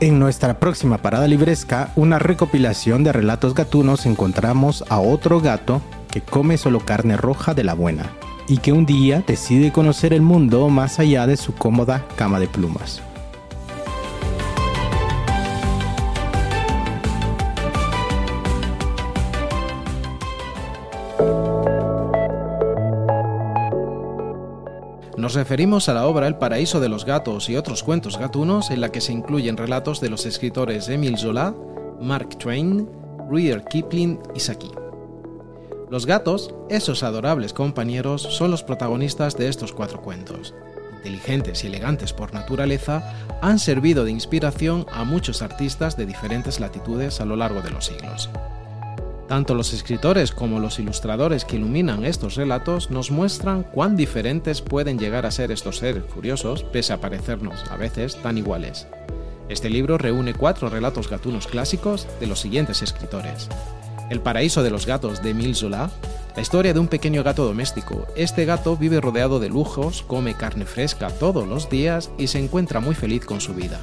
En 0.00 0.18
nuestra 0.18 0.60
próxima 0.60 0.98
parada 0.98 1.26
libresca, 1.26 1.90
una 1.96 2.18
recopilación 2.18 3.02
de 3.02 3.12
relatos 3.12 3.54
gatunos, 3.54 4.04
encontramos 4.04 4.84
a 4.90 5.00
otro 5.00 5.40
gato 5.40 5.80
que 6.10 6.20
come 6.20 6.58
solo 6.58 6.80
carne 6.80 7.16
roja 7.16 7.54
de 7.54 7.64
la 7.64 7.74
buena 7.74 8.10
y 8.48 8.58
que 8.58 8.72
un 8.72 8.84
día 8.84 9.22
decide 9.26 9.72
conocer 9.72 10.12
el 10.12 10.22
mundo 10.22 10.68
más 10.68 10.98
allá 10.98 11.26
de 11.26 11.36
su 11.36 11.54
cómoda 11.54 12.04
cama 12.16 12.40
de 12.40 12.48
plumas. 12.48 13.00
Nos 25.16 25.34
referimos 25.34 25.88
a 25.90 25.94
la 25.94 26.06
obra 26.06 26.26
El 26.26 26.36
paraíso 26.36 26.80
de 26.80 26.88
los 26.88 27.04
gatos 27.04 27.50
y 27.50 27.56
otros 27.56 27.82
cuentos 27.82 28.18
gatunos 28.18 28.70
en 28.70 28.80
la 28.80 28.90
que 28.90 29.02
se 29.02 29.12
incluyen 29.12 29.58
relatos 29.58 30.00
de 30.00 30.08
los 30.08 30.24
escritores 30.24 30.88
Emile 30.88 31.18
Zola, 31.18 31.54
Mark 32.00 32.30
Twain, 32.38 32.88
Rudyard 33.28 33.64
Kipling 33.68 34.18
y 34.34 34.40
Saki. 34.40 34.79
Los 35.90 36.06
gatos, 36.06 36.54
esos 36.68 37.02
adorables 37.02 37.52
compañeros, 37.52 38.22
son 38.22 38.52
los 38.52 38.62
protagonistas 38.62 39.36
de 39.36 39.48
estos 39.48 39.72
cuatro 39.72 40.00
cuentos. 40.00 40.54
Inteligentes 40.98 41.64
y 41.64 41.66
elegantes 41.66 42.12
por 42.12 42.32
naturaleza, 42.32 43.12
han 43.42 43.58
servido 43.58 44.04
de 44.04 44.12
inspiración 44.12 44.86
a 44.92 45.02
muchos 45.02 45.42
artistas 45.42 45.96
de 45.96 46.06
diferentes 46.06 46.60
latitudes 46.60 47.20
a 47.20 47.24
lo 47.24 47.34
largo 47.34 47.60
de 47.60 47.70
los 47.70 47.86
siglos. 47.86 48.30
Tanto 49.26 49.56
los 49.56 49.72
escritores 49.72 50.30
como 50.30 50.60
los 50.60 50.78
ilustradores 50.78 51.44
que 51.44 51.56
iluminan 51.56 52.04
estos 52.04 52.36
relatos 52.36 52.92
nos 52.92 53.10
muestran 53.10 53.64
cuán 53.64 53.96
diferentes 53.96 54.60
pueden 54.60 54.96
llegar 54.96 55.26
a 55.26 55.32
ser 55.32 55.50
estos 55.50 55.78
seres 55.78 56.04
curiosos, 56.04 56.62
pese 56.62 56.92
a 56.92 57.00
parecernos 57.00 57.68
a 57.68 57.76
veces 57.76 58.14
tan 58.22 58.38
iguales. 58.38 58.86
Este 59.48 59.68
libro 59.68 59.98
reúne 59.98 60.34
cuatro 60.34 60.68
relatos 60.68 61.10
gatunos 61.10 61.48
clásicos 61.48 62.06
de 62.20 62.28
los 62.28 62.38
siguientes 62.38 62.80
escritores. 62.80 63.48
El 64.10 64.20
paraíso 64.20 64.64
de 64.64 64.70
los 64.70 64.86
gatos 64.86 65.22
de 65.22 65.30
Emile 65.30 65.54
Zola, 65.54 65.88
la 66.34 66.42
historia 66.42 66.74
de 66.74 66.80
un 66.80 66.88
pequeño 66.88 67.22
gato 67.22 67.44
doméstico. 67.44 68.08
Este 68.16 68.44
gato 68.44 68.76
vive 68.76 69.00
rodeado 69.00 69.38
de 69.38 69.48
lujos, 69.48 70.02
come 70.02 70.34
carne 70.34 70.66
fresca 70.66 71.10
todos 71.10 71.46
los 71.46 71.70
días 71.70 72.10
y 72.18 72.26
se 72.26 72.40
encuentra 72.40 72.80
muy 72.80 72.96
feliz 72.96 73.24
con 73.24 73.40
su 73.40 73.54
vida. 73.54 73.78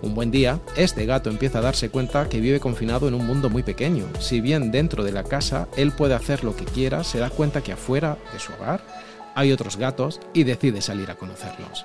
Un 0.00 0.14
buen 0.14 0.30
día, 0.30 0.60
este 0.76 1.06
gato 1.06 1.28
empieza 1.28 1.58
a 1.58 1.62
darse 1.62 1.90
cuenta 1.90 2.28
que 2.28 2.38
vive 2.38 2.60
confinado 2.60 3.08
en 3.08 3.14
un 3.14 3.26
mundo 3.26 3.50
muy 3.50 3.64
pequeño. 3.64 4.04
Si 4.20 4.40
bien 4.40 4.70
dentro 4.70 5.02
de 5.02 5.10
la 5.10 5.24
casa 5.24 5.66
él 5.76 5.90
puede 5.90 6.14
hacer 6.14 6.44
lo 6.44 6.54
que 6.54 6.64
quiera, 6.64 7.02
se 7.02 7.18
da 7.18 7.28
cuenta 7.28 7.60
que 7.60 7.72
afuera 7.72 8.16
de 8.32 8.38
su 8.38 8.52
hogar 8.52 8.80
hay 9.34 9.50
otros 9.50 9.76
gatos 9.76 10.20
y 10.34 10.44
decide 10.44 10.82
salir 10.82 11.10
a 11.10 11.16
conocerlos. 11.16 11.84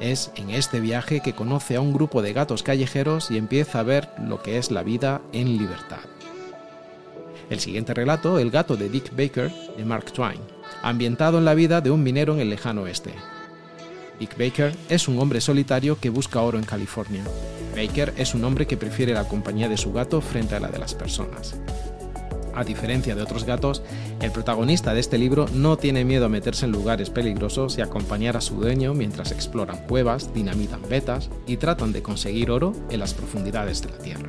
Es 0.00 0.32
en 0.34 0.48
este 0.48 0.80
viaje 0.80 1.20
que 1.20 1.34
conoce 1.34 1.76
a 1.76 1.82
un 1.82 1.92
grupo 1.92 2.22
de 2.22 2.32
gatos 2.32 2.62
callejeros 2.62 3.30
y 3.30 3.36
empieza 3.36 3.80
a 3.80 3.82
ver 3.82 4.08
lo 4.26 4.42
que 4.42 4.56
es 4.56 4.70
la 4.70 4.82
vida 4.82 5.20
en 5.34 5.58
libertad. 5.58 5.98
El 7.50 7.58
siguiente 7.58 7.92
relato, 7.92 8.38
El 8.38 8.52
gato 8.52 8.76
de 8.76 8.88
Dick 8.88 9.10
Baker, 9.10 9.52
de 9.76 9.84
Mark 9.84 10.12
Twain, 10.12 10.40
ambientado 10.82 11.38
en 11.38 11.44
la 11.44 11.54
vida 11.54 11.80
de 11.80 11.90
un 11.90 12.02
minero 12.02 12.32
en 12.32 12.40
el 12.40 12.48
lejano 12.48 12.82
oeste. 12.82 13.12
Dick 14.20 14.38
Baker 14.38 14.72
es 14.88 15.08
un 15.08 15.18
hombre 15.18 15.40
solitario 15.40 15.98
que 15.98 16.10
busca 16.10 16.40
oro 16.42 16.58
en 16.58 16.64
California. 16.64 17.24
Baker 17.74 18.14
es 18.16 18.34
un 18.34 18.44
hombre 18.44 18.66
que 18.66 18.76
prefiere 18.76 19.14
la 19.14 19.26
compañía 19.26 19.68
de 19.68 19.76
su 19.76 19.92
gato 19.92 20.20
frente 20.20 20.54
a 20.54 20.60
la 20.60 20.68
de 20.68 20.78
las 20.78 20.94
personas. 20.94 21.56
A 22.54 22.62
diferencia 22.62 23.14
de 23.14 23.22
otros 23.22 23.44
gatos, 23.44 23.82
el 24.20 24.30
protagonista 24.30 24.94
de 24.94 25.00
este 25.00 25.18
libro 25.18 25.46
no 25.52 25.76
tiene 25.76 26.04
miedo 26.04 26.26
a 26.26 26.28
meterse 26.28 26.66
en 26.66 26.72
lugares 26.72 27.10
peligrosos 27.10 27.78
y 27.78 27.80
acompañar 27.80 28.36
a 28.36 28.40
su 28.40 28.56
dueño 28.56 28.94
mientras 28.94 29.32
exploran 29.32 29.86
cuevas, 29.88 30.32
dinamitan 30.34 30.82
vetas 30.88 31.30
y 31.46 31.56
tratan 31.56 31.92
de 31.92 32.02
conseguir 32.02 32.50
oro 32.50 32.74
en 32.90 33.00
las 33.00 33.14
profundidades 33.14 33.82
de 33.82 33.90
la 33.90 33.98
tierra. 33.98 34.28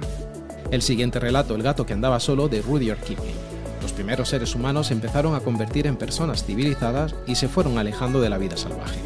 El 0.71 0.81
siguiente 0.81 1.19
relato, 1.19 1.53
El 1.53 1.63
gato 1.63 1.85
que 1.85 1.93
andaba 1.93 2.19
solo, 2.19 2.47
de 2.47 2.61
Rudyard 2.61 3.01
Kipling. 3.01 3.35
Los 3.81 3.93
primeros 3.93 4.29
seres 4.29 4.55
humanos 4.55 4.89
empezaron 4.89 5.35
a 5.35 5.41
convertir 5.41 5.85
en 5.85 5.97
personas 5.97 6.43
civilizadas 6.43 7.13
y 7.27 7.35
se 7.35 7.47
fueron 7.47 7.77
alejando 7.77 8.21
de 8.21 8.29
la 8.29 8.37
vida 8.37 8.57
salvaje. 8.57 8.99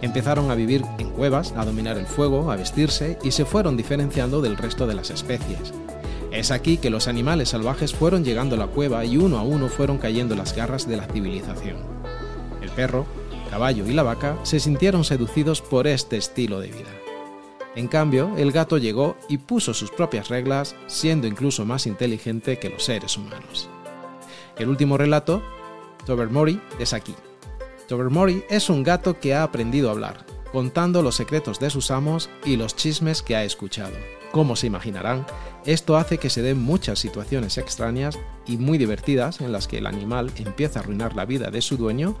Empezaron 0.00 0.50
a 0.50 0.54
vivir 0.54 0.82
en 0.98 1.10
cuevas, 1.10 1.52
a 1.56 1.64
dominar 1.64 1.98
el 1.98 2.06
fuego, 2.06 2.50
a 2.50 2.56
vestirse 2.56 3.18
y 3.22 3.32
se 3.32 3.44
fueron 3.44 3.76
diferenciando 3.76 4.40
del 4.40 4.56
resto 4.56 4.86
de 4.86 4.94
las 4.94 5.10
especies, 5.10 5.72
es 6.34 6.50
aquí 6.50 6.78
que 6.78 6.90
los 6.90 7.06
animales 7.06 7.50
salvajes 7.50 7.94
fueron 7.94 8.24
llegando 8.24 8.56
a 8.56 8.58
la 8.58 8.66
cueva 8.66 9.04
y 9.04 9.16
uno 9.16 9.38
a 9.38 9.42
uno 9.42 9.68
fueron 9.68 9.98
cayendo 9.98 10.34
las 10.34 10.54
garras 10.56 10.88
de 10.88 10.96
la 10.96 11.06
civilización. 11.06 11.76
El 12.60 12.70
perro, 12.70 13.06
el 13.32 13.48
caballo 13.50 13.86
y 13.86 13.92
la 13.92 14.02
vaca 14.02 14.36
se 14.42 14.58
sintieron 14.58 15.04
seducidos 15.04 15.62
por 15.62 15.86
este 15.86 16.16
estilo 16.16 16.58
de 16.58 16.72
vida. 16.72 17.03
En 17.76 17.88
cambio, 17.88 18.32
el 18.36 18.52
gato 18.52 18.78
llegó 18.78 19.16
y 19.28 19.38
puso 19.38 19.74
sus 19.74 19.90
propias 19.90 20.28
reglas, 20.28 20.76
siendo 20.86 21.26
incluso 21.26 21.64
más 21.64 21.86
inteligente 21.86 22.58
que 22.58 22.70
los 22.70 22.84
seres 22.84 23.16
humanos. 23.16 23.68
El 24.56 24.68
último 24.68 24.96
relato, 24.96 25.42
Tobermory, 26.06 26.60
es 26.78 26.92
aquí. 26.92 27.14
Tobermory 27.88 28.44
es 28.48 28.70
un 28.70 28.82
gato 28.82 29.18
que 29.18 29.34
ha 29.34 29.42
aprendido 29.42 29.88
a 29.88 29.92
hablar, 29.92 30.24
contando 30.52 31.02
los 31.02 31.16
secretos 31.16 31.58
de 31.58 31.70
sus 31.70 31.90
amos 31.90 32.30
y 32.44 32.56
los 32.56 32.76
chismes 32.76 33.22
que 33.22 33.34
ha 33.34 33.44
escuchado. 33.44 33.96
Como 34.30 34.54
se 34.54 34.68
imaginarán, 34.68 35.26
esto 35.66 35.96
hace 35.96 36.18
que 36.18 36.30
se 36.30 36.42
den 36.42 36.60
muchas 36.60 36.98
situaciones 36.98 37.58
extrañas 37.58 38.18
y 38.46 38.56
muy 38.56 38.78
divertidas 38.78 39.40
en 39.40 39.52
las 39.52 39.66
que 39.66 39.78
el 39.78 39.86
animal 39.86 40.30
empieza 40.36 40.78
a 40.78 40.82
arruinar 40.82 41.16
la 41.16 41.24
vida 41.24 41.50
de 41.50 41.62
su 41.62 41.76
dueño 41.76 42.16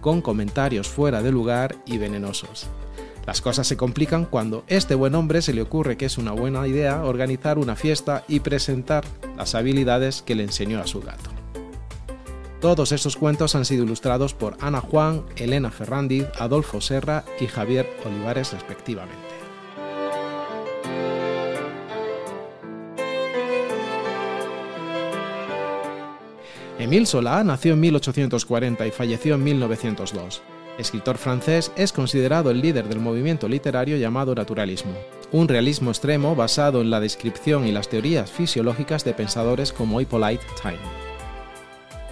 con 0.00 0.20
comentarios 0.20 0.88
fuera 0.88 1.22
de 1.22 1.32
lugar 1.32 1.76
y 1.86 1.98
venenosos. 1.98 2.66
Las 3.28 3.42
cosas 3.42 3.66
se 3.66 3.76
complican 3.76 4.24
cuando 4.24 4.64
este 4.68 4.94
buen 4.94 5.14
hombre 5.14 5.42
se 5.42 5.52
le 5.52 5.60
ocurre 5.60 5.98
que 5.98 6.06
es 6.06 6.16
una 6.16 6.32
buena 6.32 6.66
idea 6.66 7.04
organizar 7.04 7.58
una 7.58 7.76
fiesta 7.76 8.24
y 8.26 8.40
presentar 8.40 9.04
las 9.36 9.54
habilidades 9.54 10.22
que 10.22 10.34
le 10.34 10.44
enseñó 10.44 10.80
a 10.80 10.86
su 10.86 11.02
gato. 11.02 11.28
Todos 12.62 12.90
estos 12.90 13.16
cuentos 13.16 13.54
han 13.54 13.66
sido 13.66 13.84
ilustrados 13.84 14.32
por 14.32 14.56
Ana 14.60 14.80
Juan, 14.80 15.26
Elena 15.36 15.70
Ferrandiz, 15.70 16.24
Adolfo 16.38 16.80
Serra 16.80 17.22
y 17.38 17.48
Javier 17.48 17.86
Olivares 18.06 18.54
respectivamente. 18.54 19.14
Émile 26.78 27.04
Zola 27.04 27.44
nació 27.44 27.74
en 27.74 27.80
1840 27.80 28.86
y 28.86 28.90
falleció 28.90 29.34
en 29.34 29.44
1902. 29.44 30.40
Escritor 30.78 31.18
francés, 31.18 31.72
es 31.76 31.92
considerado 31.92 32.50
el 32.50 32.60
líder 32.60 32.88
del 32.88 33.00
movimiento 33.00 33.48
literario 33.48 33.96
llamado 33.96 34.34
naturalismo, 34.34 34.94
un 35.32 35.48
realismo 35.48 35.90
extremo 35.90 36.36
basado 36.36 36.80
en 36.80 36.90
la 36.90 37.00
descripción 37.00 37.66
y 37.66 37.72
las 37.72 37.88
teorías 37.88 38.30
fisiológicas 38.30 39.04
de 39.04 39.12
pensadores 39.12 39.72
como 39.72 40.00
Hippolyte 40.00 40.46
Taine. 40.62 40.80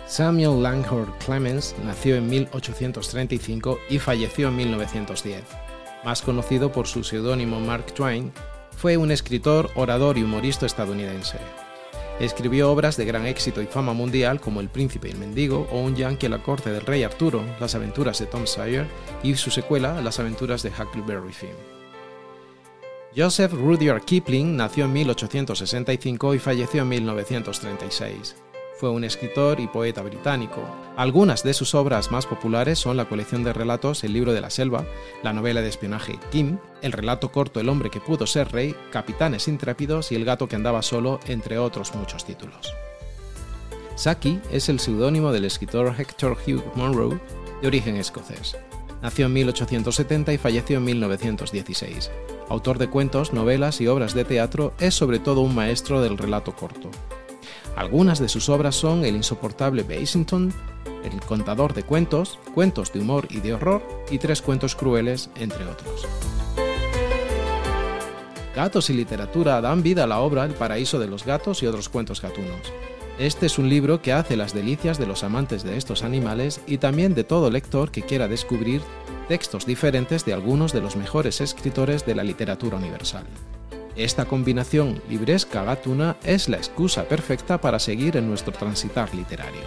Samuel 0.07 0.63
Langhorne 0.63 1.13
Clemens 1.25 1.75
nació 1.85 2.17
en 2.17 2.29
1835 2.29 3.79
y 3.89 3.99
falleció 3.99 4.49
en 4.49 4.57
1910. 4.57 5.45
Más 6.05 6.23
conocido 6.23 6.71
por 6.71 6.87
su 6.87 7.03
seudónimo 7.03 7.61
Mark 7.61 7.87
Twain, 7.95 8.33
fue 8.77 8.97
un 8.97 9.11
escritor, 9.11 9.71
orador 9.75 10.19
y 10.19 10.23
humorista 10.23 10.67
estadounidense. 10.67 11.39
Escribió 12.19 12.71
obras 12.71 12.97
de 12.97 13.05
gran 13.05 13.27
éxito 13.27 13.61
y 13.61 13.67
fama 13.67 13.93
mundial 13.93 14.41
como 14.41 14.61
El 14.61 14.71
príncipe 14.71 15.09
y 15.09 15.11
el 15.11 15.19
mendigo 15.19 15.69
o 15.71 15.81
Un 15.81 15.97
yankee 15.97 16.27
a 16.27 16.31
la 16.31 16.43
corte 16.43 16.71
del 16.71 16.81
rey 16.81 17.03
Arturo, 17.03 17.43
Las 17.61 17.75
aventuras 17.75 18.19
de 18.19 18.27
Tom 18.27 18.47
Sawyer 18.47 18.87
y 19.23 19.35
su 19.35 19.51
secuela 19.51 20.01
Las 20.01 20.19
aventuras 20.19 20.63
de 20.63 20.71
Huckleberry 20.71 21.33
Finn. 21.33 21.77
Joseph 23.15 23.53
Rudyard 23.53 24.05
Kipling 24.05 24.57
nació 24.57 24.87
en 24.87 24.93
1865 24.95 26.35
y 26.35 26.39
falleció 26.39 26.83
en 26.83 26.89
1936. 26.89 28.37
Fue 28.79 28.91
un 28.91 29.05
escritor 29.05 29.59
y 29.59 29.69
poeta 29.69 30.03
británico. 30.03 30.61
Algunas 30.97 31.43
de 31.43 31.55
sus 31.55 31.75
obras 31.75 32.11
más 32.11 32.27
populares 32.27 32.79
son 32.79 32.99
la 32.99 33.09
colección 33.09 33.43
de 33.43 33.55
relatos 33.55 34.05
El 34.05 34.13
libro 34.13 34.35
de 34.35 34.43
la 34.43 34.51
selva, 34.51 34.85
la 35.23 35.33
novela 35.33 35.63
de 35.63 35.69
espionaje 35.69 36.19
Kim, 36.31 36.59
el 36.83 36.93
relato 36.93 37.33
corto 37.33 37.59
El 37.59 37.71
hombre 37.71 37.89
que 37.89 38.01
pudo 38.01 38.27
ser 38.27 38.53
rey, 38.53 38.77
Capitanes 38.91 39.49
intrépidos 39.49 40.13
y 40.13 40.15
El 40.15 40.27
gato 40.27 40.47
que 40.47 40.57
andaba 40.57 40.83
solo, 40.83 41.21
entre 41.27 41.59
otros 41.59 41.95
muchos 41.95 42.27
títulos. 42.27 42.75
Saki 43.95 44.41
es 44.53 44.69
el 44.69 44.79
seudónimo 44.79 45.33
del 45.33 45.47
escritor 45.47 45.95
Hector 45.99 46.37
Hugh 46.47 46.63
Monroe, 46.75 47.19
de 47.63 47.69
origen 47.69 47.97
escocés. 47.97 48.59
Nació 49.01 49.27
en 49.27 49.33
1870 49.33 50.35
y 50.35 50.39
falleció 50.39 50.77
en 50.77 50.85
1916. 50.85 52.11
Autor 52.51 52.77
de 52.77 52.89
cuentos, 52.91 53.33
novelas 53.33 53.81
y 53.81 53.87
obras 53.87 54.13
de 54.13 54.27
teatro, 54.27 54.75
es 54.81 54.95
sobre 54.95 55.19
todo 55.19 55.41
un 55.41 55.55
maestro 55.55 56.03
del 56.03 56.19
relato 56.19 56.55
corto. 56.55 56.91
Algunas 57.77 58.19
de 58.19 58.31
sus 58.31 58.49
obras 58.49 58.75
son 58.75 59.05
El 59.05 59.17
insoportable 59.17 59.83
Basington, 59.83 60.51
El 61.05 61.21
contador 61.21 61.75
de 61.75 61.83
cuentos, 61.83 62.39
Cuentos 62.55 62.91
de 62.91 63.01
humor 63.01 63.29
y 63.31 63.41
de 63.41 63.53
horror 63.53 63.87
y 64.11 64.19
Tres 64.19 64.41
cuentos 64.41 64.75
crueles, 64.75 65.29
entre 65.37 65.65
otros. 65.67 66.07
Gatos 68.55 68.89
y 68.89 68.95
literatura 68.95 69.61
dan 69.61 69.83
vida 69.83 70.05
a 70.05 70.07
la 70.07 70.21
obra 70.21 70.47
El 70.47 70.55
paraíso 70.55 70.99
de 70.99 71.07
los 71.07 71.27
gatos 71.27 71.63
y 71.63 71.67
otros 71.67 71.91
cuentos 71.91 72.23
gatunos. 72.23 72.73
Este 73.19 73.45
es 73.45 73.59
un 73.59 73.69
libro 73.69 74.01
que 74.01 74.15
hace 74.15 74.37
las 74.37 74.55
delicias 74.55 74.99
de 74.99 75.07
los 75.07 75.23
amantes 75.23 75.63
de 75.63 75.77
estos 75.77 76.03
animales 76.03 76.63
y 76.67 76.79
también 76.79 77.15
de 77.15 77.25
todo 77.25 77.51
lector 77.51 77.91
que 77.91 78.03
quiera 78.03 78.27
descubrir 78.27 78.81
textos 79.29 79.67
diferentes 79.67 80.25
de 80.25 80.33
algunos 80.33 80.73
de 80.73 80.81
los 80.81 80.97
mejores 80.97 81.43
escritores 81.43 82.07
de 82.07 82.15
la 82.15 82.25
literatura 82.25 82.79
universal. 82.79 83.27
Esta 83.97 84.27
combinación 84.27 85.01
libresca-gatuna 85.09 86.17
es 86.23 86.51
la 86.51 86.59
excusa 86.59 87.05
perfecta 87.05 87.59
para 87.59 87.79
seguir 87.79 88.19
en 88.19 88.29
nuestro 88.29 88.53
transitar 88.53 89.15
literario. 89.15 89.63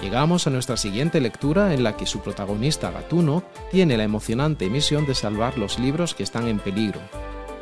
Llegamos 0.00 0.46
a 0.46 0.50
nuestra 0.50 0.78
siguiente 0.78 1.20
lectura 1.20 1.74
en 1.74 1.84
la 1.84 1.94
que 1.94 2.06
su 2.06 2.20
protagonista 2.20 2.90
gatuno 2.90 3.42
tiene 3.70 3.98
la 3.98 4.04
emocionante 4.04 4.70
misión 4.70 5.04
de 5.04 5.14
salvar 5.14 5.58
los 5.58 5.78
libros 5.78 6.14
que 6.14 6.22
están 6.22 6.48
en 6.48 6.58
peligro 6.58 7.00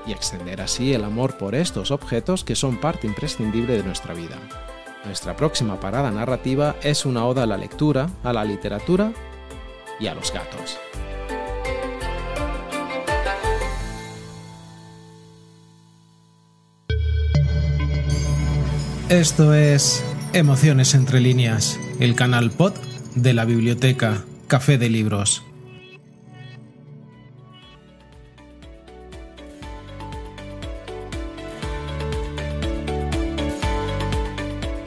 y 0.07 0.13
extender 0.13 0.61
así 0.61 0.95
el 0.95 1.05
amor 1.05 1.37
por 1.37 1.55
estos 1.55 1.91
objetos 1.91 2.45
que 2.45 2.55
son 2.55 2.79
parte 2.79 3.09
imprescindible 3.09 3.77
de 3.77 3.83
nuestra 3.83 4.15
vida. 4.15 4.39
Nuestra 5.05 5.35
próxima 5.35 5.81
parada 5.81 6.13
narrativa 6.13 6.77
es 6.83 7.05
una 7.05 7.27
oda 7.27 7.43
a 7.43 7.47
la 7.47 7.57
lectura, 7.57 8.09
a 8.23 8.33
la 8.33 8.45
literatura 8.45 9.13
y 9.99 10.07
a 10.07 10.15
los 10.15 10.33
gatos. 10.33 10.79
Esto 19.13 19.53
es 19.53 20.03
Emociones 20.33 20.95
entre 20.95 21.21
líneas, 21.21 21.79
el 22.01 22.15
canal 22.15 22.51
pod 22.51 22.73
de 23.15 23.35
la 23.35 23.45
biblioteca 23.45 24.25
Café 24.47 24.79
de 24.79 24.89
Libros. 24.89 25.45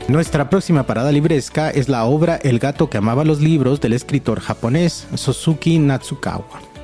Nuestra 0.07 0.49
próxima 0.49 0.87
parada 0.87 1.11
libresca 1.11 1.69
es 1.69 1.87
la 1.87 2.05
obra 2.05 2.37
El 2.37 2.57
gato 2.57 2.89
que 2.89 2.97
amaba 2.97 3.25
los 3.25 3.41
libros 3.41 3.79
del 3.79 3.93
escritor 3.93 4.39
japonés 4.39 5.07
Sosuke 5.13 5.77
Natsukawa. 5.77 6.74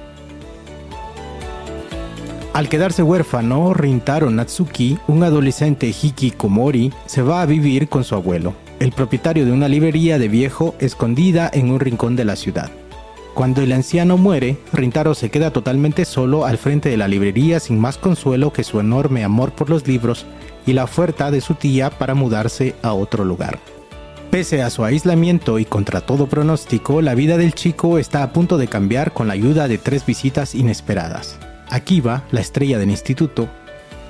Al 2.62 2.70
quedarse 2.70 3.02
huérfano, 3.02 3.74
Rintaro 3.74 4.30
Natsuki, 4.30 4.96
un 5.08 5.24
adolescente 5.24 5.88
hikikomori, 5.88 6.94
se 7.08 7.24
va 7.24 7.42
a 7.42 7.48
vivir 7.48 7.90
con 7.90 8.04
su 8.04 8.14
abuelo, 8.14 8.54
el 8.80 8.92
propietario 8.92 9.48
de 9.48 9.52
una 9.52 9.68
librería 9.68 10.20
de 10.20 10.28
viejo 10.28 10.76
escondida 10.78 11.50
en 11.52 11.72
un 11.72 11.80
rincón 11.80 12.16
de 12.16 12.24
la 12.24 12.36
ciudad. 12.36 12.70
Cuando 13.34 13.64
el 13.64 13.72
anciano 13.72 14.16
muere, 14.16 14.60
Rintaro 14.74 15.16
se 15.16 15.32
queda 15.32 15.50
totalmente 15.50 16.06
solo 16.06 16.46
al 16.46 16.60
frente 16.60 16.90
de 16.90 16.98
la 16.98 17.08
librería 17.08 17.60
sin 17.60 17.80
más 17.80 17.98
consuelo 17.98 18.54
que 18.54 18.64
su 18.64 18.80
enorme 18.80 19.24
amor 19.24 19.54
por 19.54 19.72
los 19.72 19.88
libros 19.88 20.28
y 20.68 20.74
la 20.74 20.84
oferta 20.84 21.32
de 21.32 21.42
su 21.42 21.56
tía 21.56 21.90
para 21.90 22.14
mudarse 22.14 22.76
a 22.84 22.94
otro 22.94 23.26
lugar. 23.26 23.58
Pese 24.30 24.62
a 24.62 24.70
su 24.70 24.86
aislamiento 24.86 25.58
y 25.58 25.66
contra 25.66 26.02
todo 26.02 26.28
pronóstico, 26.28 27.02
la 27.02 27.16
vida 27.16 27.38
del 27.38 27.56
chico 27.56 27.98
está 27.98 28.22
a 28.22 28.32
punto 28.32 28.60
de 28.60 28.68
cambiar 28.68 29.14
con 29.14 29.28
la 29.28 29.34
ayuda 29.34 29.68
de 29.68 29.80
tres 29.80 30.06
visitas 30.06 30.54
inesperadas. 30.54 31.40
Akiba, 31.72 32.24
la 32.32 32.42
estrella 32.42 32.78
del 32.78 32.92
instituto, 32.92 33.50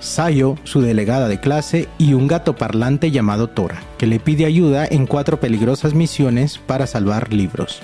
Sayo, 0.02 0.56
su 0.64 0.82
delegada 0.82 1.28
de 1.28 1.40
clase, 1.40 1.88
y 2.00 2.14
un 2.14 2.28
gato 2.28 2.56
parlante 2.56 3.12
llamado 3.12 3.48
Tora, 3.48 3.84
que 4.00 4.08
le 4.08 4.20
pide 4.20 4.46
ayuda 4.46 4.86
en 4.86 5.06
cuatro 5.06 5.40
peligrosas 5.40 5.94
misiones 5.94 6.58
para 6.58 6.88
salvar 6.88 7.32
libros. 7.32 7.82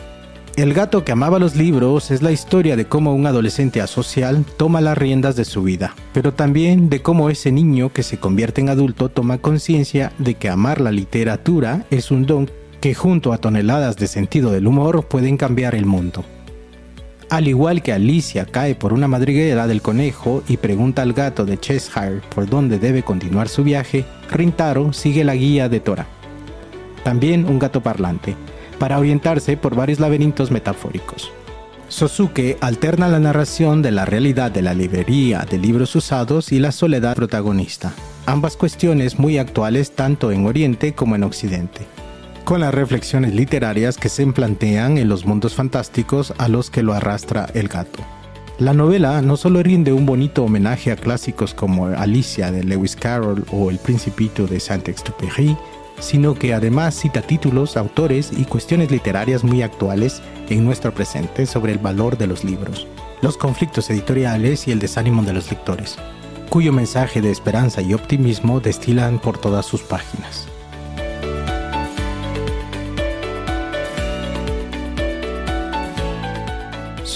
El 0.56 0.74
gato 0.74 1.06
que 1.06 1.12
amaba 1.12 1.38
los 1.38 1.56
libros 1.56 2.10
es 2.10 2.24
la 2.24 2.32
historia 2.32 2.76
de 2.76 2.86
cómo 2.86 3.14
un 3.14 3.28
adolescente 3.28 3.80
asocial 3.80 4.44
toma 4.58 4.82
las 4.82 4.98
riendas 4.98 5.36
de 5.36 5.46
su 5.46 5.62
vida, 5.62 5.94
pero 6.12 6.34
también 6.34 6.90
de 6.90 7.04
cómo 7.04 7.30
ese 7.30 7.52
niño 7.52 7.94
que 7.94 8.02
se 8.02 8.18
convierte 8.18 8.62
en 8.62 8.70
adulto 8.70 9.10
toma 9.10 9.38
conciencia 9.38 10.12
de 10.18 10.34
que 10.34 10.50
amar 10.50 10.82
la 10.82 10.92
literatura 10.92 11.86
es 11.92 12.10
un 12.10 12.26
don 12.26 12.50
que 12.82 12.96
junto 12.96 13.34
a 13.34 13.38
toneladas 13.38 13.98
de 13.98 14.08
sentido 14.08 14.52
del 14.52 14.66
humor 14.66 15.06
pueden 15.06 15.38
cambiar 15.38 15.76
el 15.76 15.86
mundo. 15.86 16.26
Al 17.30 17.50
igual 17.50 17.82
que 17.82 17.92
Alicia 17.92 18.46
cae 18.46 18.74
por 18.74 18.94
una 18.94 19.10
madriguera 19.10 19.68
del 19.68 19.82
conejo 19.82 20.44
y 20.48 20.56
pregunta 20.56 21.02
al 21.02 21.12
gato 21.12 21.46
de 21.46 21.60
Cheshire 21.60 22.22
por 22.34 22.50
dónde 22.50 22.80
debe 22.80 23.04
continuar 23.04 23.50
su 23.50 23.66
viaje, 23.66 24.06
Rintaro 24.32 24.94
sigue 24.94 25.26
la 25.26 25.36
guía 25.36 25.68
de 25.68 25.82
Tora. 25.82 26.08
También 27.04 27.46
un 27.46 27.60
gato 27.60 27.82
parlante, 27.82 28.36
para 28.80 28.98
orientarse 28.98 29.58
por 29.58 29.76
varios 29.76 30.00
laberintos 30.00 30.52
metafóricos. 30.52 31.30
Sosuke 31.90 32.58
alterna 32.62 33.10
la 33.10 33.20
narración 33.20 33.82
de 33.82 33.92
la 33.92 34.06
realidad 34.06 34.50
de 34.52 34.62
la 34.62 34.74
librería 34.74 35.46
de 35.50 35.58
libros 35.58 35.96
usados 35.98 36.54
y 36.54 36.60
la 36.60 36.72
soledad 36.72 37.16
protagonista, 37.16 37.94
ambas 38.26 38.56
cuestiones 38.56 39.20
muy 39.20 39.38
actuales 39.38 39.92
tanto 39.92 40.32
en 40.32 40.46
Oriente 40.46 40.94
como 40.94 41.16
en 41.16 41.24
Occidente, 41.24 41.88
con 42.48 42.62
las 42.62 42.74
reflexiones 42.74 43.36
literarias 43.36 43.98
que 43.98 44.08
se 44.08 44.26
plantean 44.28 44.98
en 44.98 45.10
los 45.10 45.26
mundos 45.26 45.54
fantásticos 45.54 46.34
a 46.38 46.48
los 46.48 46.70
que 46.70 46.82
lo 46.82 46.94
arrastra 46.94 47.50
el 47.54 47.68
gato. 47.68 48.00
La 48.58 48.74
novela 48.74 49.22
no 49.22 49.36
solo 49.36 49.62
rinde 49.62 49.92
un 49.92 50.06
bonito 50.06 50.46
homenaje 50.46 50.94
a 50.94 50.96
clásicos 50.96 51.54
como 51.54 51.88
Alicia 51.88 52.50
de 52.54 52.64
Lewis 52.64 52.96
Carroll 52.96 53.44
o 53.52 53.70
El 53.70 53.80
Principito 53.80 54.48
de 54.48 54.62
Saint-Exupéry, 54.62 55.58
sino 56.00 56.36
que 56.36 56.54
además 56.54 56.96
cita 56.96 57.22
títulos, 57.22 57.76
autores 57.76 58.32
y 58.32 58.46
cuestiones 58.46 58.92
literarias 58.92 59.44
muy 59.44 59.62
actuales 59.62 60.22
en 60.48 60.64
nuestro 60.64 60.94
presente 60.94 61.46
sobre 61.48 61.74
el 61.74 61.80
valor 61.80 62.18
de 62.18 62.28
los 62.28 62.46
libros, 62.46 62.88
los 63.22 63.36
conflictos 63.36 63.90
editoriales 63.90 64.70
y 64.70 64.72
el 64.72 64.80
desánimo 64.80 65.22
de 65.24 65.34
los 65.34 65.52
lectores, 65.52 65.98
cuyo 66.48 66.72
mensaje 66.72 67.20
de 67.20 67.30
esperanza 67.30 67.82
y 67.82 67.94
optimismo 67.94 68.62
destilan 68.62 69.20
por 69.20 69.38
todas 69.38 69.66
sus 69.66 69.82
páginas. 69.82 70.48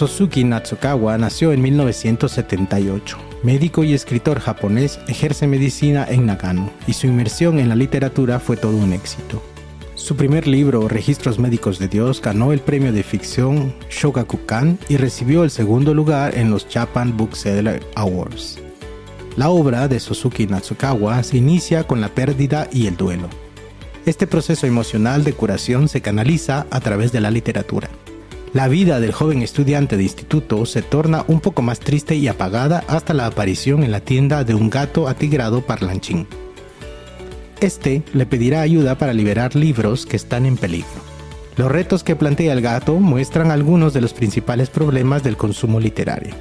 Sosuke 0.02 0.44
Natsukawa 0.44 1.16
nació 1.20 1.52
en 1.52 1.62
1978 1.62 3.20
médico 3.44 3.84
y 3.84 3.94
escritor 3.94 4.40
japonés, 4.40 5.00
ejerce 5.08 5.46
medicina 5.46 6.08
en 6.10 6.26
Nagano 6.26 6.72
y 6.88 6.94
su 6.94 7.06
inmersión 7.06 7.60
en 7.60 7.70
la 7.70 7.76
literatura 7.76 8.40
fue 8.40 8.58
todo 8.58 8.78
un 8.78 8.94
éxito. 8.94 9.44
Su 9.94 10.16
primer 10.16 10.48
libro, 10.48 10.88
Registros 10.88 11.38
Médicos 11.38 11.78
de 11.78 11.88
Dios, 11.88 12.20
ganó 12.20 12.52
el 12.52 12.62
premio 12.62 12.92
de 12.92 13.04
ficción 13.04 13.76
Shogakukan 13.92 14.80
y 14.90 14.98
recibió 14.98 15.44
el 15.44 15.52
segundo 15.52 15.94
lugar 15.94 16.36
en 16.36 16.50
los 16.50 16.66
Japan 16.66 17.16
Bookseller 17.16 17.86
Awards. 17.94 18.58
La 19.38 19.52
obra 19.52 19.88
de 19.88 20.00
Suzuki 20.00 20.48
Natsukawa 20.48 21.22
se 21.22 21.38
inicia 21.38 21.86
con 21.86 22.02
la 22.02 22.10
pérdida 22.10 22.68
y 22.72 22.88
el 22.88 22.98
duelo. 22.98 23.30
Este 24.08 24.26
proceso 24.26 24.66
emocional 24.66 25.24
de 25.24 25.34
curación 25.34 25.88
se 25.88 26.02
canaliza 26.02 26.66
a 26.72 26.80
través 26.80 27.12
de 27.12 27.22
la 27.22 27.30
literatura. 27.30 27.88
La 28.54 28.68
vida 28.68 29.00
del 29.00 29.14
joven 29.14 29.44
estudiante 29.44 29.96
de 29.96 30.04
instituto 30.04 30.66
se 30.66 30.82
torna 30.82 31.24
un 31.30 31.40
poco 31.40 31.62
más 31.62 31.80
triste 31.80 32.16
y 32.16 32.28
apagada 32.28 32.84
hasta 32.90 33.14
la 33.14 33.26
aparición 33.26 33.82
en 33.82 33.92
la 33.92 34.02
tienda 34.02 34.44
de 34.44 34.54
un 34.54 34.70
gato 34.70 35.08
atigrado 35.08 35.62
parlanchín. 35.62 36.28
Este 37.62 38.04
le 38.12 38.26
pedirá 38.26 38.60
ayuda 38.60 38.98
para 38.98 39.14
liberar 39.14 39.56
libros 39.56 40.06
que 40.06 40.18
están 40.18 40.46
en 40.46 40.58
peligro. 40.58 40.90
Los 41.56 41.72
retos 41.72 42.04
que 42.04 42.18
plantea 42.18 42.52
el 42.52 42.60
gato 42.60 42.96
muestran 42.96 43.52
algunos 43.52 43.94
de 43.94 44.02
los 44.02 44.12
principales 44.12 44.70
problemas 44.70 45.24
del 45.24 45.38
consumo 45.38 45.80
literario. 45.80 46.34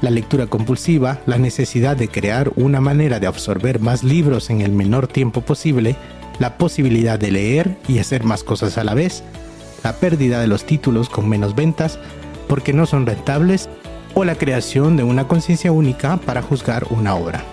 La 0.00 0.10
lectura 0.10 0.48
compulsiva, 0.48 1.20
la 1.24 1.38
necesidad 1.38 1.96
de 1.96 2.08
crear 2.08 2.50
una 2.56 2.80
manera 2.80 3.20
de 3.20 3.28
absorber 3.28 3.78
más 3.78 4.02
libros 4.02 4.50
en 4.50 4.60
el 4.60 4.72
menor 4.72 5.06
tiempo 5.06 5.40
posible, 5.40 5.94
la 6.40 6.58
posibilidad 6.58 7.16
de 7.16 7.30
leer 7.30 7.76
y 7.86 8.00
hacer 8.00 8.24
más 8.24 8.42
cosas 8.42 8.76
a 8.76 8.82
la 8.82 8.94
vez, 8.94 9.22
la 9.84 9.92
pérdida 9.92 10.40
de 10.40 10.48
los 10.48 10.64
títulos 10.64 11.08
con 11.08 11.28
menos 11.28 11.54
ventas 11.54 12.00
porque 12.48 12.72
no 12.72 12.86
son 12.86 13.06
rentables 13.06 13.68
o 14.14 14.24
la 14.24 14.34
creación 14.34 14.96
de 14.96 15.04
una 15.04 15.28
conciencia 15.28 15.70
única 15.70 16.16
para 16.16 16.42
juzgar 16.42 16.86
una 16.90 17.14
obra. 17.14 17.44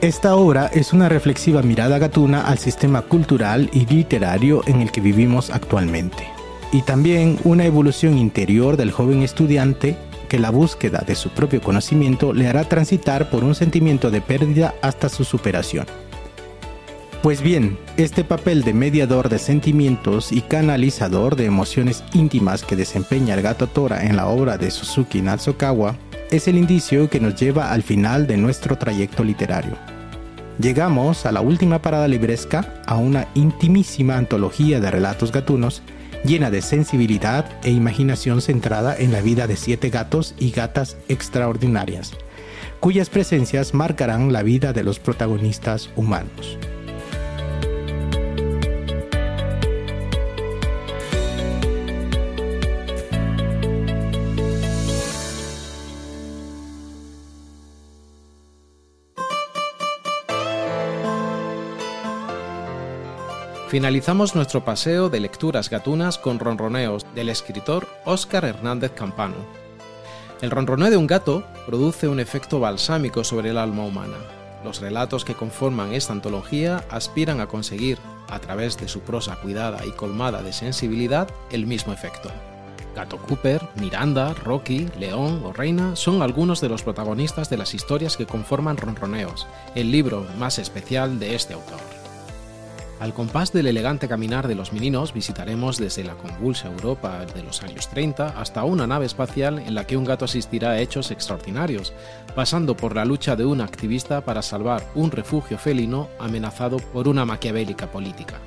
Esta 0.00 0.34
obra 0.34 0.68
es 0.72 0.92
una 0.92 1.08
reflexiva 1.08 1.62
mirada 1.62 1.98
gatuna 1.98 2.42
al 2.42 2.58
sistema 2.58 3.02
cultural 3.02 3.70
y 3.72 3.86
literario 3.86 4.62
en 4.66 4.80
el 4.80 4.90
que 4.90 5.00
vivimos 5.00 5.50
actualmente, 5.50 6.26
y 6.72 6.82
también 6.82 7.38
una 7.44 7.66
evolución 7.66 8.18
interior 8.18 8.76
del 8.76 8.90
joven 8.90 9.22
estudiante 9.22 9.96
que 10.28 10.40
la 10.40 10.50
búsqueda 10.50 11.04
de 11.06 11.14
su 11.14 11.28
propio 11.30 11.60
conocimiento 11.60 12.32
le 12.32 12.48
hará 12.48 12.64
transitar 12.64 13.30
por 13.30 13.44
un 13.44 13.54
sentimiento 13.54 14.10
de 14.10 14.22
pérdida 14.22 14.74
hasta 14.82 15.08
su 15.08 15.24
superación. 15.24 15.86
Pues 17.22 17.40
bien, 17.40 17.78
este 17.96 18.24
papel 18.24 18.64
de 18.64 18.74
mediador 18.74 19.28
de 19.28 19.38
sentimientos 19.38 20.32
y 20.32 20.40
canalizador 20.40 21.36
de 21.36 21.44
emociones 21.44 22.02
íntimas 22.14 22.64
que 22.64 22.74
desempeña 22.74 23.34
el 23.34 23.42
gato 23.42 23.68
Tora 23.68 24.04
en 24.04 24.16
la 24.16 24.26
obra 24.26 24.58
de 24.58 24.72
Suzuki 24.72 25.22
Natsukawa 25.22 25.94
es 26.32 26.48
el 26.48 26.58
indicio 26.58 27.08
que 27.08 27.20
nos 27.20 27.36
lleva 27.36 27.70
al 27.70 27.84
final 27.84 28.26
de 28.26 28.38
nuestro 28.38 28.76
trayecto 28.76 29.22
literario. 29.22 29.76
Llegamos 30.58 31.24
a 31.24 31.30
la 31.30 31.42
última 31.42 31.80
parada 31.80 32.08
libresca, 32.08 32.82
a 32.86 32.96
una 32.96 33.28
intimísima 33.34 34.16
antología 34.16 34.80
de 34.80 34.90
relatos 34.90 35.30
gatunos 35.30 35.80
llena 36.24 36.50
de 36.50 36.60
sensibilidad 36.60 37.44
e 37.62 37.70
imaginación 37.70 38.40
centrada 38.40 38.96
en 38.96 39.12
la 39.12 39.20
vida 39.20 39.46
de 39.46 39.54
siete 39.54 39.90
gatos 39.90 40.34
y 40.40 40.50
gatas 40.50 40.96
extraordinarias, 41.08 42.14
cuyas 42.80 43.10
presencias 43.10 43.74
marcarán 43.74 44.32
la 44.32 44.42
vida 44.42 44.72
de 44.72 44.82
los 44.82 44.98
protagonistas 44.98 45.88
humanos. 45.94 46.58
Finalizamos 63.72 64.34
nuestro 64.34 64.66
paseo 64.66 65.08
de 65.08 65.18
lecturas 65.18 65.70
gatunas 65.70 66.18
con 66.18 66.38
ronroneos 66.38 67.06
del 67.14 67.30
escritor 67.30 67.88
Óscar 68.04 68.44
Hernández 68.44 68.92
Campano. 68.92 69.36
El 70.42 70.50
ronroneo 70.50 70.90
de 70.90 70.98
un 70.98 71.06
gato 71.06 71.42
produce 71.64 72.06
un 72.06 72.20
efecto 72.20 72.60
balsámico 72.60 73.24
sobre 73.24 73.48
el 73.48 73.56
alma 73.56 73.86
humana. 73.86 74.18
Los 74.62 74.82
relatos 74.82 75.24
que 75.24 75.32
conforman 75.32 75.94
esta 75.94 76.12
antología 76.12 76.84
aspiran 76.90 77.40
a 77.40 77.46
conseguir, 77.46 77.96
a 78.28 78.40
través 78.40 78.76
de 78.76 78.88
su 78.88 79.00
prosa 79.00 79.36
cuidada 79.36 79.86
y 79.86 79.92
colmada 79.92 80.42
de 80.42 80.52
sensibilidad, 80.52 81.30
el 81.50 81.66
mismo 81.66 81.94
efecto. 81.94 82.30
Gato 82.94 83.16
Cooper, 83.16 83.66
Miranda, 83.76 84.34
Rocky, 84.34 84.86
León 84.98 85.40
o 85.46 85.54
Reina 85.54 85.96
son 85.96 86.20
algunos 86.20 86.60
de 86.60 86.68
los 86.68 86.82
protagonistas 86.82 87.48
de 87.48 87.56
las 87.56 87.72
historias 87.72 88.18
que 88.18 88.26
conforman 88.26 88.76
Ronroneos, 88.76 89.46
el 89.74 89.90
libro 89.90 90.26
más 90.38 90.58
especial 90.58 91.18
de 91.18 91.34
este 91.34 91.54
autor. 91.54 92.01
Al 93.02 93.14
compás 93.14 93.52
del 93.52 93.66
elegante 93.66 94.06
caminar 94.06 94.46
de 94.46 94.54
los 94.54 94.72
meninos 94.72 95.12
visitaremos 95.12 95.76
desde 95.76 96.04
la 96.04 96.14
convulsa 96.14 96.68
Europa 96.68 97.26
de 97.34 97.42
los 97.42 97.60
años 97.64 97.88
30 97.88 98.40
hasta 98.40 98.62
una 98.62 98.86
nave 98.86 99.06
espacial 99.06 99.58
en 99.58 99.74
la 99.74 99.88
que 99.88 99.96
un 99.96 100.04
gato 100.04 100.24
asistirá 100.24 100.70
a 100.70 100.78
hechos 100.78 101.10
extraordinarios, 101.10 101.92
pasando 102.36 102.76
por 102.76 102.94
la 102.94 103.04
lucha 103.04 103.34
de 103.34 103.44
un 103.44 103.60
activista 103.60 104.24
para 104.24 104.40
salvar 104.40 104.84
un 104.94 105.10
refugio 105.10 105.58
felino 105.58 106.10
amenazado 106.20 106.76
por 106.76 107.08
una 107.08 107.24
maquiavélica 107.24 107.90
política. 107.90 108.38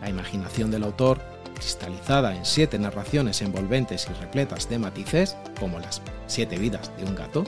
La 0.00 0.08
imaginación 0.08 0.70
del 0.70 0.84
autor, 0.84 1.20
cristalizada 1.60 2.34
en 2.34 2.44
siete 2.46 2.78
narraciones 2.78 3.42
envolventes 3.42 4.08
y 4.10 4.14
repletas 4.14 4.68
de 4.70 4.78
matices, 4.78 5.36
como 5.58 5.78
las 5.78 6.00
siete 6.26 6.58
vidas 6.58 6.90
de 6.96 7.04
un 7.04 7.14
gato, 7.14 7.44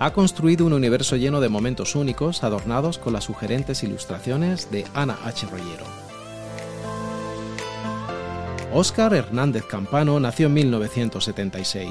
ha 0.00 0.12
construido 0.12 0.66
un 0.66 0.72
universo 0.72 1.14
lleno 1.14 1.40
de 1.40 1.48
momentos 1.48 1.94
únicos 1.94 2.42
adornados 2.42 2.98
con 2.98 3.12
las 3.12 3.24
sugerentes 3.24 3.84
ilustraciones 3.84 4.70
de 4.72 4.84
Ana 4.94 5.16
H. 5.24 5.46
Rollero. 5.46 5.84
Óscar 8.74 9.14
Hernández 9.14 9.64
Campano 9.66 10.18
nació 10.18 10.46
en 10.48 10.54
1976. 10.54 11.90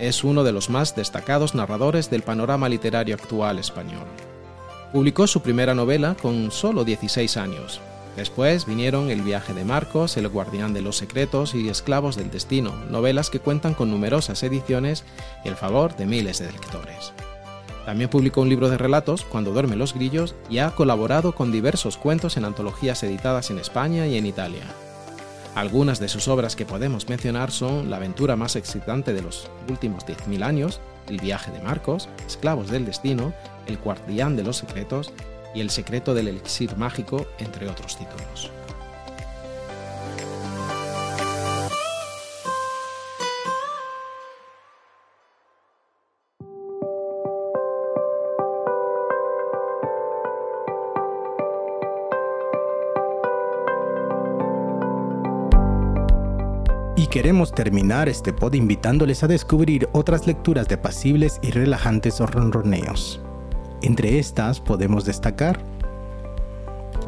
Es 0.00 0.24
uno 0.24 0.42
de 0.42 0.50
los 0.50 0.70
más 0.70 0.96
destacados 0.96 1.54
narradores 1.54 2.10
del 2.10 2.22
panorama 2.22 2.68
literario 2.68 3.14
actual 3.14 3.60
español. 3.60 4.06
Publicó 4.92 5.28
su 5.28 5.40
primera 5.40 5.74
novela 5.74 6.16
con 6.20 6.50
solo 6.50 6.84
16 6.84 7.36
años. 7.36 7.80
Después 8.16 8.66
vinieron 8.66 9.10
El 9.10 9.22
viaje 9.22 9.54
de 9.54 9.64
Marcos, 9.64 10.16
El 10.18 10.28
guardián 10.28 10.74
de 10.74 10.82
los 10.82 10.98
secretos 10.98 11.54
y 11.54 11.68
Esclavos 11.68 12.14
del 12.16 12.30
destino, 12.30 12.74
novelas 12.90 13.30
que 13.30 13.40
cuentan 13.40 13.72
con 13.72 13.90
numerosas 13.90 14.42
ediciones 14.42 15.04
y 15.44 15.48
el 15.48 15.56
favor 15.56 15.96
de 15.96 16.04
miles 16.04 16.38
de 16.38 16.52
lectores. 16.52 17.14
También 17.86 18.10
publicó 18.10 18.42
un 18.42 18.50
libro 18.50 18.68
de 18.68 18.76
relatos, 18.76 19.24
Cuando 19.24 19.52
duermen 19.52 19.78
los 19.78 19.94
grillos, 19.94 20.34
y 20.50 20.58
ha 20.58 20.70
colaborado 20.72 21.34
con 21.34 21.50
diversos 21.50 21.96
cuentos 21.96 22.36
en 22.36 22.44
antologías 22.44 23.02
editadas 23.02 23.50
en 23.50 23.58
España 23.58 24.06
y 24.06 24.18
en 24.18 24.26
Italia. 24.26 24.64
Algunas 25.54 25.98
de 25.98 26.08
sus 26.08 26.28
obras 26.28 26.54
que 26.54 26.66
podemos 26.66 27.08
mencionar 27.08 27.50
son 27.50 27.90
La 27.90 27.96
aventura 27.96 28.36
más 28.36 28.56
excitante 28.56 29.14
de 29.14 29.22
los 29.22 29.50
últimos 29.68 30.06
10.000 30.06 30.42
años, 30.44 30.80
El 31.08 31.18
viaje 31.18 31.50
de 31.50 31.60
Marcos, 31.60 32.08
Esclavos 32.26 32.70
del 32.70 32.84
destino, 32.84 33.32
El 33.66 33.78
guardián 33.78 34.36
de 34.36 34.44
los 34.44 34.58
secretos 34.58 35.12
y 35.54 35.60
El 35.60 35.70
secreto 35.70 36.14
del 36.14 36.28
elixir 36.28 36.76
mágico, 36.76 37.26
entre 37.38 37.68
otros 37.68 37.96
títulos. 37.96 38.50
Y 56.96 57.06
queremos 57.08 57.52
terminar 57.52 58.08
este 58.08 58.32
pod 58.32 58.54
invitándoles 58.54 59.22
a 59.22 59.26
descubrir 59.26 59.88
otras 59.92 60.26
lecturas 60.26 60.68
de 60.68 60.78
pasibles 60.78 61.40
y 61.42 61.50
relajantes 61.50 62.20
ronroneos. 62.20 63.20
Entre 63.82 64.20
estas 64.20 64.60
podemos 64.60 65.04
destacar 65.04 65.58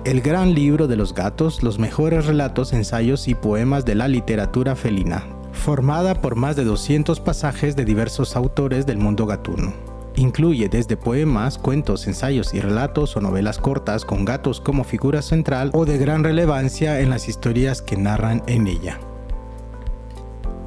El 0.05 0.21
gran 0.21 0.55
libro 0.55 0.89
de 0.89 0.97
los 0.97 1.15
gatos, 1.15 1.63
los 1.63 1.79
mejores 1.79 2.27
relatos, 2.27 2.73
ensayos 2.73 3.29
y 3.29 3.35
poemas 3.35 3.85
de 3.85 3.95
la 3.95 4.09
literatura 4.09 4.75
felina, 4.75 5.25
formada 5.53 6.21
por 6.21 6.35
más 6.35 6.57
de 6.57 6.65
200 6.65 7.21
pasajes 7.21 7.77
de 7.77 7.85
diversos 7.85 8.35
autores 8.35 8.87
del 8.87 8.99
mundo 8.99 9.25
gatuno. 9.25 9.73
Incluye 10.17 10.69
desde 10.69 10.97
poemas, 10.97 11.59
cuentos, 11.59 12.07
ensayos 12.07 12.55
y 12.55 12.61
relatos 12.61 13.17
o 13.17 13.21
novelas 13.21 13.59
cortas 13.59 14.05
con 14.05 14.25
gatos 14.25 14.61
como 14.61 14.85
figura 14.85 15.23
central 15.23 15.71
o 15.73 15.85
de 15.85 15.97
gran 15.97 16.23
relevancia 16.23 17.01
en 17.01 17.11
las 17.11 17.29
historias 17.29 17.83
que 17.83 17.97
narran 17.97 18.43
en 18.47 18.67
ella. 18.67 18.99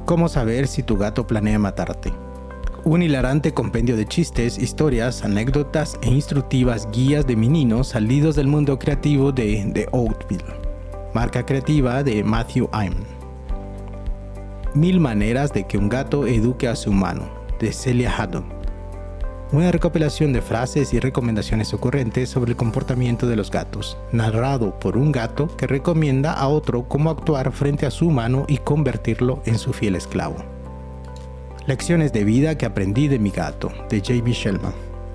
¿Cómo 0.06 0.28
saber 0.28 0.68
si 0.68 0.82
tu 0.82 0.96
gato 0.96 1.26
planea 1.26 1.58
matarte? 1.58 2.12
Un 2.88 3.02
hilarante 3.02 3.52
compendio 3.52 3.98
de 3.98 4.06
chistes, 4.06 4.56
historias, 4.56 5.22
anécdotas 5.22 5.98
e 6.00 6.08
instructivas 6.08 6.88
guías 6.90 7.26
de 7.26 7.36
meninos 7.36 7.88
salidos 7.88 8.34
del 8.34 8.46
mundo 8.46 8.78
creativo 8.78 9.30
de 9.30 9.70
The 9.74 9.88
Oatville, 9.92 10.42
marca 11.12 11.44
creativa 11.44 12.02
de 12.02 12.24
Matthew 12.24 12.66
Ayman. 12.72 13.04
Mil 14.72 15.00
maneras 15.00 15.52
de 15.52 15.66
que 15.66 15.76
un 15.76 15.90
gato 15.90 16.26
eduque 16.26 16.66
a 16.66 16.74
su 16.74 16.88
humano, 16.88 17.28
de 17.60 17.74
Celia 17.74 18.10
Haddon. 18.10 18.46
Una 19.52 19.70
recopilación 19.70 20.32
de 20.32 20.40
frases 20.40 20.94
y 20.94 20.98
recomendaciones 20.98 21.74
ocurrentes 21.74 22.30
sobre 22.30 22.52
el 22.52 22.56
comportamiento 22.56 23.26
de 23.26 23.36
los 23.36 23.50
gatos, 23.50 23.98
narrado 24.12 24.80
por 24.80 24.96
un 24.96 25.12
gato 25.12 25.54
que 25.58 25.66
recomienda 25.66 26.32
a 26.32 26.48
otro 26.48 26.88
cómo 26.88 27.10
actuar 27.10 27.52
frente 27.52 27.84
a 27.84 27.90
su 27.90 28.06
humano 28.06 28.46
y 28.48 28.56
convertirlo 28.56 29.42
en 29.44 29.58
su 29.58 29.74
fiel 29.74 29.94
esclavo. 29.94 30.57
Lecciones 31.68 32.14
de 32.14 32.24
vida 32.24 32.56
que 32.56 32.64
aprendí 32.64 33.08
de 33.08 33.18
mi 33.18 33.28
gato, 33.28 33.70
de 33.90 33.98
J.B. 33.98 34.32
Shellman. 34.32 34.72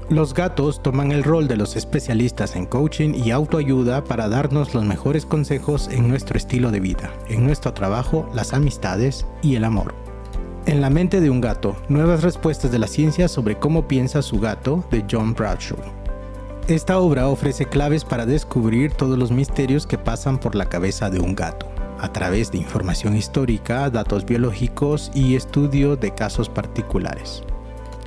Los 0.09 0.35
gatos 0.35 0.83
toman 0.83 1.11
el 1.11 1.23
rol 1.23 1.47
de 1.47 1.57
los 1.57 1.75
especialistas 1.75 2.55
en 2.55 2.67
coaching 2.67 3.15
y 3.15 3.31
autoayuda 3.31 4.03
para 4.03 4.29
darnos 4.29 4.75
los 4.75 4.85
mejores 4.85 5.25
consejos 5.25 5.87
en 5.87 6.07
nuestro 6.07 6.37
estilo 6.37 6.69
de 6.69 6.79
vida, 6.79 7.11
en 7.27 7.43
nuestro 7.43 7.73
trabajo, 7.73 8.29
las 8.35 8.53
amistades 8.53 9.25
y 9.41 9.55
el 9.55 9.63
amor. 9.63 9.95
En 10.67 10.79
la 10.79 10.91
mente 10.91 11.21
de 11.21 11.31
un 11.31 11.41
gato, 11.41 11.75
nuevas 11.89 12.21
respuestas 12.21 12.71
de 12.71 12.77
la 12.77 12.85
ciencia 12.85 13.27
sobre 13.27 13.57
cómo 13.57 13.87
piensa 13.87 14.21
su 14.21 14.39
gato, 14.39 14.85
de 14.91 15.03
John 15.09 15.33
Bradshaw. 15.33 15.79
Esta 16.67 16.99
obra 16.99 17.29
ofrece 17.29 17.65
claves 17.65 18.05
para 18.05 18.27
descubrir 18.27 18.91
todos 18.91 19.17
los 19.17 19.31
misterios 19.31 19.87
que 19.87 19.97
pasan 19.97 20.37
por 20.37 20.53
la 20.53 20.69
cabeza 20.69 21.09
de 21.09 21.19
un 21.19 21.33
gato, 21.33 21.65
a 22.03 22.11
través 22.11 22.51
de 22.51 22.57
información 22.57 23.15
histórica, 23.15 23.89
datos 23.89 24.25
biológicos 24.25 25.09
y 25.15 25.37
estudio 25.37 25.95
de 25.95 26.13
casos 26.13 26.49
particulares. 26.49 27.43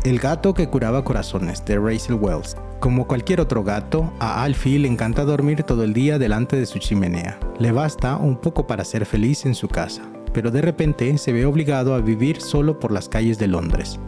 El 0.04 0.18
gato 0.18 0.52
que 0.52 0.68
curaba 0.68 1.02
corazones, 1.02 1.64
de 1.64 1.78
Rachel 1.78 2.16
Wells. 2.20 2.58
Como 2.78 3.08
cualquier 3.08 3.40
otro 3.40 3.64
gato, 3.64 4.12
a 4.20 4.42
Alfie 4.42 4.78
le 4.78 4.88
encanta 4.88 5.24
dormir 5.24 5.62
todo 5.62 5.82
el 5.82 5.94
día 5.94 6.18
delante 6.18 6.56
de 6.56 6.66
su 6.66 6.78
chimenea. 6.78 7.40
Le 7.58 7.72
basta 7.72 8.16
un 8.16 8.36
poco 8.36 8.66
para 8.66 8.84
ser 8.84 9.06
feliz 9.06 9.46
en 9.46 9.54
su 9.54 9.66
casa, 9.66 10.02
pero 10.34 10.50
de 10.50 10.60
repente 10.60 11.16
se 11.16 11.32
ve 11.32 11.46
obligado 11.46 11.94
a 11.94 12.00
vivir 12.00 12.42
solo 12.42 12.78
por 12.78 12.92
las 12.92 13.08
calles 13.08 13.38
de 13.38 13.46
Londres. 13.46 13.98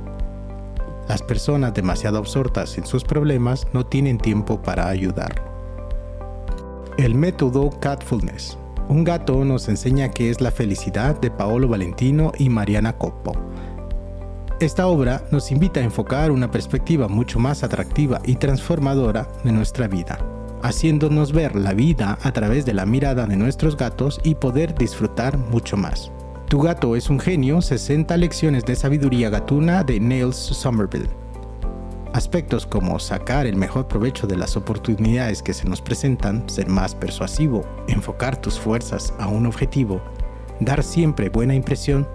Las 1.08 1.22
personas 1.22 1.72
demasiado 1.72 2.18
absortas 2.18 2.76
en 2.76 2.84
sus 2.84 3.04
problemas 3.04 3.66
no 3.72 3.86
tienen 3.86 4.18
tiempo 4.18 4.60
para 4.60 4.88
ayudar. 4.88 5.42
El 6.98 7.14
método 7.14 7.70
Catfulness. 7.80 8.58
Un 8.88 9.04
gato 9.04 9.44
nos 9.44 9.68
enseña 9.68 10.08
qué 10.08 10.30
es 10.30 10.40
la 10.40 10.50
felicidad 10.50 11.20
de 11.20 11.30
Paolo 11.30 11.68
Valentino 11.68 12.32
y 12.38 12.48
Mariana 12.48 12.96
Coppo. 12.96 13.32
Esta 14.60 14.86
obra 14.86 15.22
nos 15.30 15.52
invita 15.52 15.80
a 15.80 15.84
enfocar 15.84 16.30
una 16.30 16.50
perspectiva 16.50 17.06
mucho 17.06 17.38
más 17.38 17.62
atractiva 17.62 18.22
y 18.24 18.36
transformadora 18.36 19.28
de 19.44 19.52
nuestra 19.52 19.88
vida, 19.88 20.18
haciéndonos 20.62 21.32
ver 21.32 21.54
la 21.54 21.74
vida 21.74 22.18
a 22.22 22.32
través 22.32 22.64
de 22.64 22.72
la 22.72 22.86
mirada 22.86 23.26
de 23.26 23.36
nuestros 23.36 23.76
gatos 23.76 24.20
y 24.24 24.36
poder 24.36 24.74
disfrutar 24.74 25.36
mucho 25.36 25.76
más. 25.76 26.10
Tu 26.48 26.58
gato 26.58 26.96
es 26.96 27.10
un 27.10 27.20
genio, 27.20 27.60
60 27.60 28.16
lecciones 28.16 28.64
de 28.64 28.74
sabiduría 28.74 29.28
gatuna 29.28 29.84
de 29.84 30.00
Niels 30.00 30.36
Somerville. 30.36 31.27
Aspectos 32.12 32.66
como 32.66 32.98
sacar 32.98 33.46
el 33.46 33.56
mejor 33.56 33.86
provecho 33.86 34.26
de 34.26 34.36
las 34.36 34.56
oportunidades 34.56 35.42
que 35.42 35.52
se 35.52 35.68
nos 35.68 35.82
presentan, 35.82 36.48
ser 36.48 36.68
más 36.68 36.94
persuasivo, 36.94 37.64
enfocar 37.86 38.40
tus 38.40 38.58
fuerzas 38.58 39.12
a 39.18 39.28
un 39.28 39.46
objetivo, 39.46 40.00
dar 40.58 40.82
siempre 40.82 41.28
buena 41.28 41.54
impresión, 41.54 42.08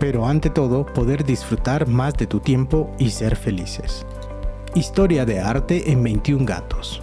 pero 0.00 0.26
ante 0.26 0.50
todo 0.50 0.84
poder 0.84 1.24
disfrutar 1.24 1.86
más 1.86 2.14
de 2.14 2.26
tu 2.26 2.40
tiempo 2.40 2.90
y 2.98 3.10
ser 3.10 3.36
felices. 3.36 4.04
Historia 4.74 5.24
de 5.24 5.40
arte 5.40 5.90
en 5.90 6.02
21 6.02 6.44
gatos 6.44 7.02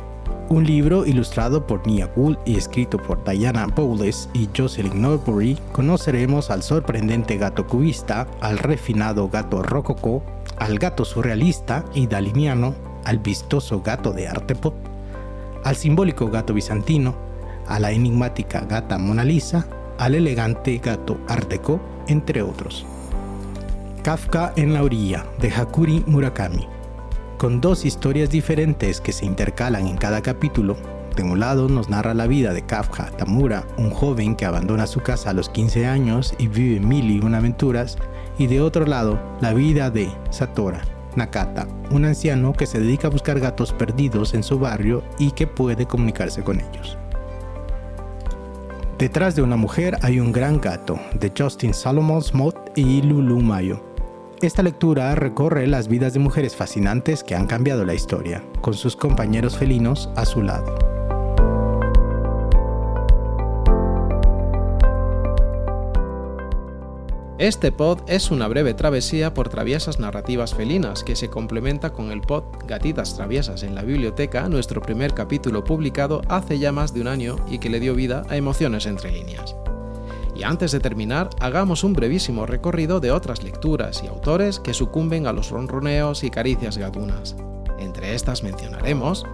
un 0.53 0.65
libro 0.65 1.05
ilustrado 1.05 1.65
por 1.65 1.85
Nia 1.87 2.11
Gould 2.15 2.37
y 2.45 2.57
escrito 2.57 2.97
por 2.97 3.23
Diana 3.23 3.65
Bowles 3.67 4.29
y 4.33 4.47
Jocelyn 4.55 5.01
Norbury, 5.01 5.57
conoceremos 5.71 6.51
al 6.51 6.61
sorprendente 6.61 7.37
gato 7.37 7.65
cubista, 7.65 8.27
al 8.39 8.59
refinado 8.59 9.29
gato 9.29 9.63
rococó, 9.63 10.21
al 10.57 10.79
gato 10.79 11.05
surrealista 11.05 11.85
y 11.93 12.07
daliniano, 12.07 12.75
al 13.05 13.19
vistoso 13.19 13.81
gato 13.81 14.11
de 14.13 14.27
arte 14.27 14.55
pop, 14.55 14.75
al 15.63 15.75
simbólico 15.75 16.29
gato 16.29 16.53
bizantino, 16.53 17.15
a 17.67 17.79
la 17.79 17.91
enigmática 17.91 18.61
gata 18.61 18.97
Mona 18.97 19.23
Lisa, 19.23 19.67
al 19.97 20.15
elegante 20.15 20.77
gato 20.77 21.17
art 21.27 21.49
deco, 21.49 21.79
entre 22.07 22.41
otros. 22.41 22.85
Kafka 24.03 24.53
en 24.55 24.73
la 24.73 24.83
orilla, 24.83 25.25
de 25.39 25.49
Hakuri 25.49 26.03
Murakami 26.07 26.67
con 27.43 27.59
dos 27.59 27.83
historias 27.83 28.29
diferentes 28.29 29.01
que 29.01 29.11
se 29.11 29.25
intercalan 29.25 29.85
en 29.85 29.97
cada 29.97 30.21
capítulo. 30.21 30.77
De 31.17 31.23
un 31.23 31.41
lado 31.41 31.67
nos 31.67 31.89
narra 31.89 32.13
la 32.13 32.25
vida 32.25 32.53
de 32.53 32.65
Kafka 32.65 33.11
Tamura, 33.17 33.65
un 33.77 33.89
joven 33.89 34.37
que 34.37 34.45
abandona 34.45 34.87
su 34.87 35.01
casa 35.01 35.31
a 35.31 35.33
los 35.33 35.49
15 35.49 35.85
años 35.85 36.33
y 36.37 36.47
vive 36.47 36.79
mil 36.79 37.11
y 37.11 37.19
una 37.19 37.39
aventuras, 37.39 37.97
y 38.37 38.47
de 38.47 38.61
otro 38.61 38.85
lado 38.85 39.19
la 39.41 39.53
vida 39.53 39.89
de 39.89 40.11
Satora 40.29 40.81
Nakata, 41.15 41.67
un 41.91 42.05
anciano 42.05 42.53
que 42.53 42.65
se 42.65 42.79
dedica 42.79 43.07
a 43.07 43.11
buscar 43.11 43.39
gatos 43.39 43.71
perdidos 43.73 44.33
en 44.33 44.43
su 44.43 44.59
barrio 44.59 45.03
y 45.19 45.31
que 45.31 45.47
puede 45.47 45.85
comunicarse 45.85 46.43
con 46.43 46.59
ellos. 46.59 46.97
Detrás 48.97 49.35
de 49.35 49.41
una 49.41 49.57
mujer 49.57 49.97
hay 50.01 50.19
un 50.19 50.31
gran 50.31 50.61
gato, 50.61 50.99
de 51.19 51.31
Justin 51.37 51.73
Salomon 51.73 52.21
Smith 52.21 52.55
y 52.75 53.01
Lulu 53.01 53.41
Mayo. 53.41 53.83
Esta 54.41 54.63
lectura 54.63 55.13
recorre 55.15 55.67
las 55.67 55.87
vidas 55.87 56.13
de 56.13 56.19
mujeres 56.19 56.55
fascinantes 56.55 57.23
que 57.23 57.35
han 57.35 57.47
cambiado 57.47 57.85
la 57.85 57.93
historia, 57.93 58.43
con 58.61 58.73
sus 58.73 58.95
compañeros 58.95 59.57
felinos 59.57 60.09
a 60.15 60.25
su 60.25 60.41
lado. 60.41 60.92
Este 67.39 67.71
pod 67.71 68.01
es 68.05 68.29
una 68.29 68.47
breve 68.47 68.75
travesía 68.75 69.33
por 69.33 69.49
traviesas 69.49 69.99
narrativas 69.99 70.53
felinas 70.53 71.03
que 71.03 71.15
se 71.15 71.31
complementa 71.31 71.91
con 71.91 72.11
el 72.11 72.21
pod 72.21 72.43
Gatitas 72.67 73.15
Traviesas 73.15 73.63
en 73.63 73.73
la 73.73 73.81
biblioteca, 73.81 74.47
nuestro 74.49 74.83
primer 74.83 75.15
capítulo 75.15 75.63
publicado 75.63 76.21
hace 76.29 76.59
ya 76.59 76.71
más 76.71 76.93
de 76.93 77.01
un 77.01 77.07
año 77.07 77.37
y 77.49 77.57
que 77.57 77.69
le 77.69 77.79
dio 77.79 77.95
vida 77.95 78.21
a 78.29 78.37
Emociones 78.37 78.85
entre 78.85 79.11
líneas. 79.11 79.55
Y 80.35 80.43
antes 80.43 80.71
de 80.71 80.79
terminar, 80.79 81.31
hagamos 81.39 81.83
un 81.83 81.93
brevísimo 81.93 82.45
recorrido 82.45 82.99
de 82.99 83.11
otras 83.11 83.41
lecturas 83.41 84.03
y 84.03 84.07
autores 84.07 84.59
que 84.59 84.75
sucumben 84.75 85.25
a 85.25 85.33
los 85.33 85.49
ronroneos 85.49 86.23
y 86.23 86.29
caricias 86.29 86.77
gatunas. 86.77 87.35
Entre 87.79 88.13
estas 88.13 88.43
mencionaremos 88.43 89.25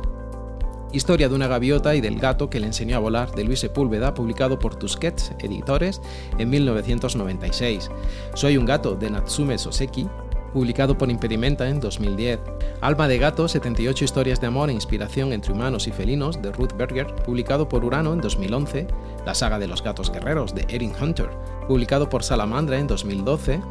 Historia 0.91 1.29
de 1.29 1.35
una 1.35 1.47
gaviota 1.47 1.93
y 1.93 2.01
del 2.01 2.19
gato 2.19 2.49
que 2.49 2.59
le 2.59 2.65
enseñó 2.65 2.95
a 2.95 2.99
volar 2.99 3.31
de 3.35 3.43
Luis 3.43 3.59
Sepúlveda, 3.59 4.15
publicado 4.15 4.57
por 4.57 4.75
Tusquets 4.75 5.33
Editores 5.37 6.01
en 6.39 6.49
1996. 6.49 7.91
Soy 8.33 8.57
un 8.57 8.65
gato 8.65 8.95
de 8.95 9.11
Natsume 9.11 9.59
Soseki, 9.59 10.07
publicado 10.51 10.97
por 10.97 11.11
Impedimenta 11.11 11.69
en 11.69 11.79
2010. 11.79 12.39
Alma 12.81 13.07
de 13.07 13.19
gato, 13.19 13.47
78 13.47 14.03
historias 14.03 14.41
de 14.41 14.47
amor 14.47 14.71
e 14.71 14.73
inspiración 14.73 15.31
entre 15.31 15.53
humanos 15.53 15.87
y 15.87 15.91
felinos, 15.91 16.41
de 16.41 16.51
Ruth 16.51 16.73
Berger, 16.75 17.13
publicado 17.23 17.69
por 17.69 17.85
Urano 17.85 18.11
en 18.11 18.21
2011. 18.21 18.87
La 19.27 19.35
saga 19.35 19.59
de 19.59 19.67
los 19.67 19.83
gatos 19.83 20.11
guerreros, 20.11 20.55
de 20.55 20.65
Erin 20.69 20.93
Hunter, 20.99 21.29
publicado 21.67 22.09
por 22.09 22.23
Salamandra 22.23 22.79
en 22.79 22.87
2012. 22.87 23.61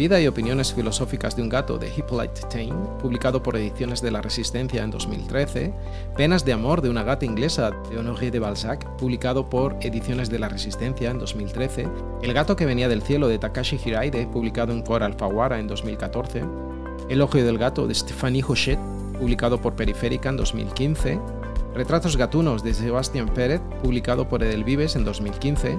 Vida 0.00 0.18
y 0.18 0.26
opiniones 0.26 0.72
filosóficas 0.72 1.36
de 1.36 1.42
un 1.42 1.50
gato 1.50 1.76
de 1.76 1.92
Hippolyte 1.94 2.40
Taine, 2.48 2.74
publicado 3.02 3.42
por 3.42 3.54
Ediciones 3.54 4.00
de 4.00 4.10
la 4.10 4.22
Resistencia 4.22 4.82
en 4.82 4.90
2013, 4.90 5.74
Penas 6.16 6.42
de 6.46 6.54
amor 6.54 6.80
de 6.80 6.88
una 6.88 7.02
gata 7.02 7.26
inglesa 7.26 7.70
de 7.90 7.98
Honoré 7.98 8.30
de 8.30 8.38
Balzac, 8.38 8.96
publicado 8.96 9.50
por 9.50 9.76
Ediciones 9.82 10.30
de 10.30 10.38
la 10.38 10.48
Resistencia 10.48 11.10
en 11.10 11.18
2013, 11.18 11.86
El 12.22 12.32
gato 12.32 12.56
que 12.56 12.64
venía 12.64 12.88
del 12.88 13.02
cielo 13.02 13.28
de 13.28 13.38
Takashi 13.38 13.78
Hiraide, 13.84 14.26
publicado 14.26 14.72
en 14.72 14.80
Cor 14.80 15.02
Alfaguara 15.02 15.60
en 15.60 15.66
2014, 15.66 16.44
El 17.10 17.20
ojo 17.20 17.36
del 17.36 17.58
gato 17.58 17.86
de 17.86 17.94
Stéphanie 17.94 18.42
Hochet, 18.42 18.78
publicado 19.18 19.60
por 19.60 19.74
Periférica 19.74 20.30
en 20.30 20.38
2015, 20.38 21.20
Retratos 21.74 22.16
gatunos 22.16 22.64
de 22.64 22.72
Sebastián 22.72 23.28
Pérez, 23.34 23.60
publicado 23.82 24.26
por 24.30 24.42
Edelvives 24.42 24.96
en 24.96 25.04
2015, 25.04 25.78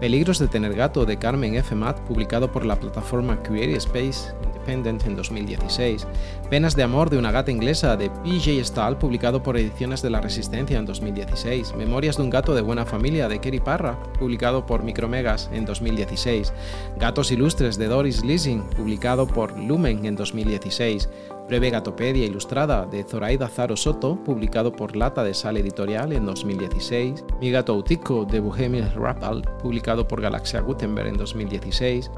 Peligros 0.00 0.38
de 0.38 0.46
tener 0.46 0.74
gato 0.74 1.06
de 1.06 1.16
Carmen 1.16 1.54
F. 1.54 1.74
Matt, 1.74 2.00
publicado 2.00 2.52
por 2.52 2.66
la 2.66 2.76
plataforma 2.76 3.42
Creative 3.42 3.78
Space 3.78 4.34
Independent 4.66 5.06
en 5.06 5.16
2016. 5.16 6.06
Penas 6.50 6.74
de 6.74 6.82
amor 6.82 7.10
de 7.10 7.18
una 7.18 7.30
gata 7.30 7.50
inglesa 7.50 7.96
de 7.96 8.10
PJ 8.10 8.64
Stahl, 8.64 8.98
publicado 8.98 9.42
por 9.42 9.56
Ediciones 9.56 10.02
de 10.02 10.10
la 10.10 10.20
Resistencia 10.20 10.78
en 10.78 10.86
2016. 10.86 11.74
Memorias 11.76 12.16
de 12.16 12.22
un 12.24 12.30
gato 12.30 12.54
de 12.54 12.62
buena 12.62 12.84
familia 12.84 13.28
de 13.28 13.40
Kerry 13.40 13.60
Parra, 13.60 13.98
publicado 14.18 14.66
por 14.66 14.82
Micromegas 14.82 15.48
en 15.52 15.64
2016. 15.64 16.52
Gatos 16.98 17.30
ilustres 17.30 17.78
de 17.78 17.86
Doris 17.86 18.24
Lissing, 18.24 18.62
publicado 18.76 19.26
por 19.26 19.58
Lumen 19.58 20.04
en 20.04 20.16
2016. 20.16 21.08
Breve 21.46 21.70
Gatopedia 21.70 22.26
Ilustrada 22.26 22.86
de 22.86 23.04
Zoraida 23.04 23.46
Zaro 23.46 23.76
Soto, 23.76 24.16
publicado 24.16 24.72
por 24.72 24.96
Lata 24.96 25.22
de 25.22 25.32
Sal 25.32 25.56
Editorial 25.56 26.12
en 26.12 26.26
2016, 26.26 27.24
Mi 27.40 27.52
Gato 27.52 27.72
Autico 27.72 28.24
de 28.24 28.40
Bohemian 28.40 28.92
Rappal, 28.96 29.42
publicado 29.62 30.08
por 30.08 30.20
Galaxia 30.20 30.60
Gutenberg 30.60 31.06
en 31.06 31.16
2016, 31.16 32.10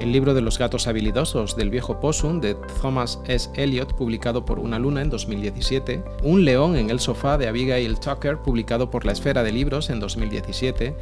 El 0.00 0.12
libro 0.12 0.32
de 0.32 0.40
los 0.40 0.58
gatos 0.58 0.86
habilidosos 0.86 1.56
del 1.56 1.68
viejo 1.68 2.00
Possum 2.00 2.40
de 2.40 2.56
Thomas 2.80 3.20
S. 3.26 3.50
Eliot, 3.54 3.94
publicado 3.94 4.46
por 4.46 4.58
Una 4.58 4.78
Luna 4.78 5.02
en 5.02 5.10
2017, 5.10 6.02
Un 6.22 6.46
león 6.46 6.76
en 6.76 6.88
el 6.88 7.00
sofá 7.00 7.36
de 7.36 7.48
Abigail 7.48 8.00
Tucker, 8.00 8.38
publicado 8.38 8.88
por 8.90 9.04
La 9.04 9.12
Esfera 9.12 9.42
de 9.42 9.52
Libros 9.52 9.90
en 9.90 10.00
2017, 10.00 10.96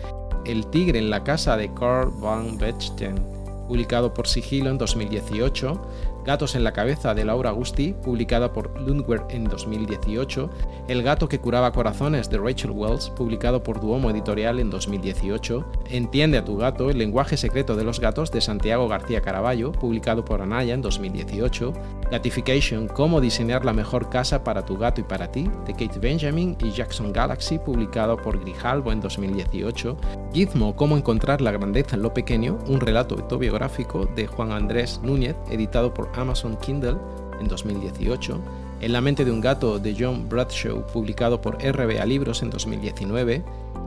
El 0.44 0.66
tigre 0.66 0.98
en 0.98 1.10
la 1.10 1.22
casa 1.22 1.56
de 1.56 1.72
Carl 1.74 2.10
van 2.20 2.58
Bechten, 2.58 3.24
publicado 3.68 4.12
por 4.12 4.26
Sigilo 4.26 4.68
en 4.68 4.78
2018, 4.78 5.80
Gatos 6.24 6.54
en 6.54 6.64
la 6.64 6.72
cabeza 6.72 7.14
de 7.14 7.24
Laura 7.24 7.50
Agusti, 7.50 7.94
publicada 7.94 8.52
por 8.52 8.80
Lundberg 8.80 9.26
en 9.30 9.44
2018, 9.44 10.50
El 10.88 11.02
gato 11.02 11.28
que 11.28 11.40
curaba 11.40 11.72
corazones 11.72 12.28
de 12.28 12.38
Rachel 12.38 12.72
Wells, 12.72 13.10
publicado 13.10 13.62
por 13.62 13.80
Duomo 13.80 14.10
Editorial 14.10 14.60
en 14.60 14.70
2018, 14.70 15.64
Entiende 15.90 16.38
a 16.38 16.44
tu 16.44 16.56
gato, 16.56 16.90
el 16.90 16.98
lenguaje 16.98 17.36
secreto 17.36 17.76
de 17.76 17.84
los 17.84 18.00
gatos 18.00 18.30
de 18.30 18.40
Santiago 18.40 18.88
García 18.88 19.22
Caraballo, 19.22 19.72
publicado 19.72 20.24
por 20.24 20.42
Anaya 20.42 20.74
en 20.74 20.82
2018, 20.82 21.72
Gatification, 22.10 22.88
cómo 22.88 23.20
diseñar 23.20 23.64
la 23.64 23.72
mejor 23.72 24.08
casa 24.08 24.42
para 24.42 24.64
tu 24.64 24.76
gato 24.76 25.00
y 25.00 25.04
para 25.04 25.30
ti, 25.30 25.48
de 25.66 25.72
Kate 25.72 25.98
Benjamin. 25.98 26.56
Y 26.60 26.70
Jackson 26.70 27.12
Galaxy, 27.12 27.58
publicado 27.58 28.16
por 28.16 28.40
Grijalbo 28.40 28.92
en 28.92 29.00
2018, 29.00 29.96
Gizmo, 30.32 30.74
cómo 30.74 30.96
encontrar 30.96 31.40
la 31.40 31.52
grandeza 31.52 31.96
en 31.96 32.02
lo 32.02 32.14
pequeño, 32.14 32.58
un 32.66 32.80
relato 32.80 33.14
autobiográfico 33.14 34.06
de 34.06 34.26
Juan 34.26 34.52
Andrés 34.52 35.00
Núñez, 35.02 35.36
editado 35.50 35.92
por 35.92 36.07
Amazon 36.14 36.56
Kindle 36.56 36.96
en 37.40 37.48
2018, 37.48 38.40
En 38.80 38.92
la 38.92 39.00
mente 39.00 39.24
de 39.24 39.32
un 39.32 39.40
gato 39.40 39.78
de 39.78 39.96
John 39.98 40.28
Bradshaw, 40.28 40.86
publicado 40.86 41.40
por 41.40 41.56
RBA 41.56 42.04
Libros 42.06 42.42
en 42.42 42.50
2019, 42.50 43.42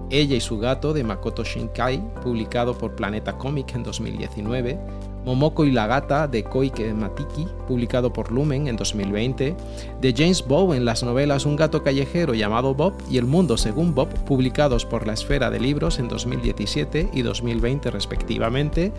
Ella 0.10 0.36
y 0.36 0.41
su 0.41 0.57
gato 0.57 0.93
de 0.93 1.03
Makoto 1.03 1.43
Shinkai, 1.43 2.01
publicado 2.21 2.77
por 2.77 2.95
Planeta 2.95 3.38
Comic 3.38 3.73
en 3.75 3.84
2019, 3.84 4.79
Momoko 5.25 5.65
y 5.65 5.71
la 5.71 5.88
gata 5.88 6.27
de 6.27 6.43
Koike 6.43 6.93
Matiki, 6.93 7.47
publicado 7.67 8.12
por 8.12 8.31
Lumen 8.31 8.67
en 8.67 8.75
2020, 8.75 9.55
de 10.01 10.13
James 10.17 10.45
Bowen 10.47 10.86
las 10.86 11.03
novelas 11.03 11.45
Un 11.45 11.55
gato 11.55 11.84
callejero 11.84 12.34
llamado 12.34 12.73
Bob 12.73 12.93
y 13.10 13.17
El 13.17 13.25
mundo 13.25 13.57
según 13.57 13.93
Bob, 13.93 14.10
publicados 14.25 14.86
por 14.86 15.05
la 15.05 15.13
Esfera 15.13 15.49
de 15.49 15.60
Libros 15.60 15.99
en 15.99 16.07
2017 16.07 17.10
y 17.13 17.21
2020 17.21 17.91
respectivamente, 17.91 18.91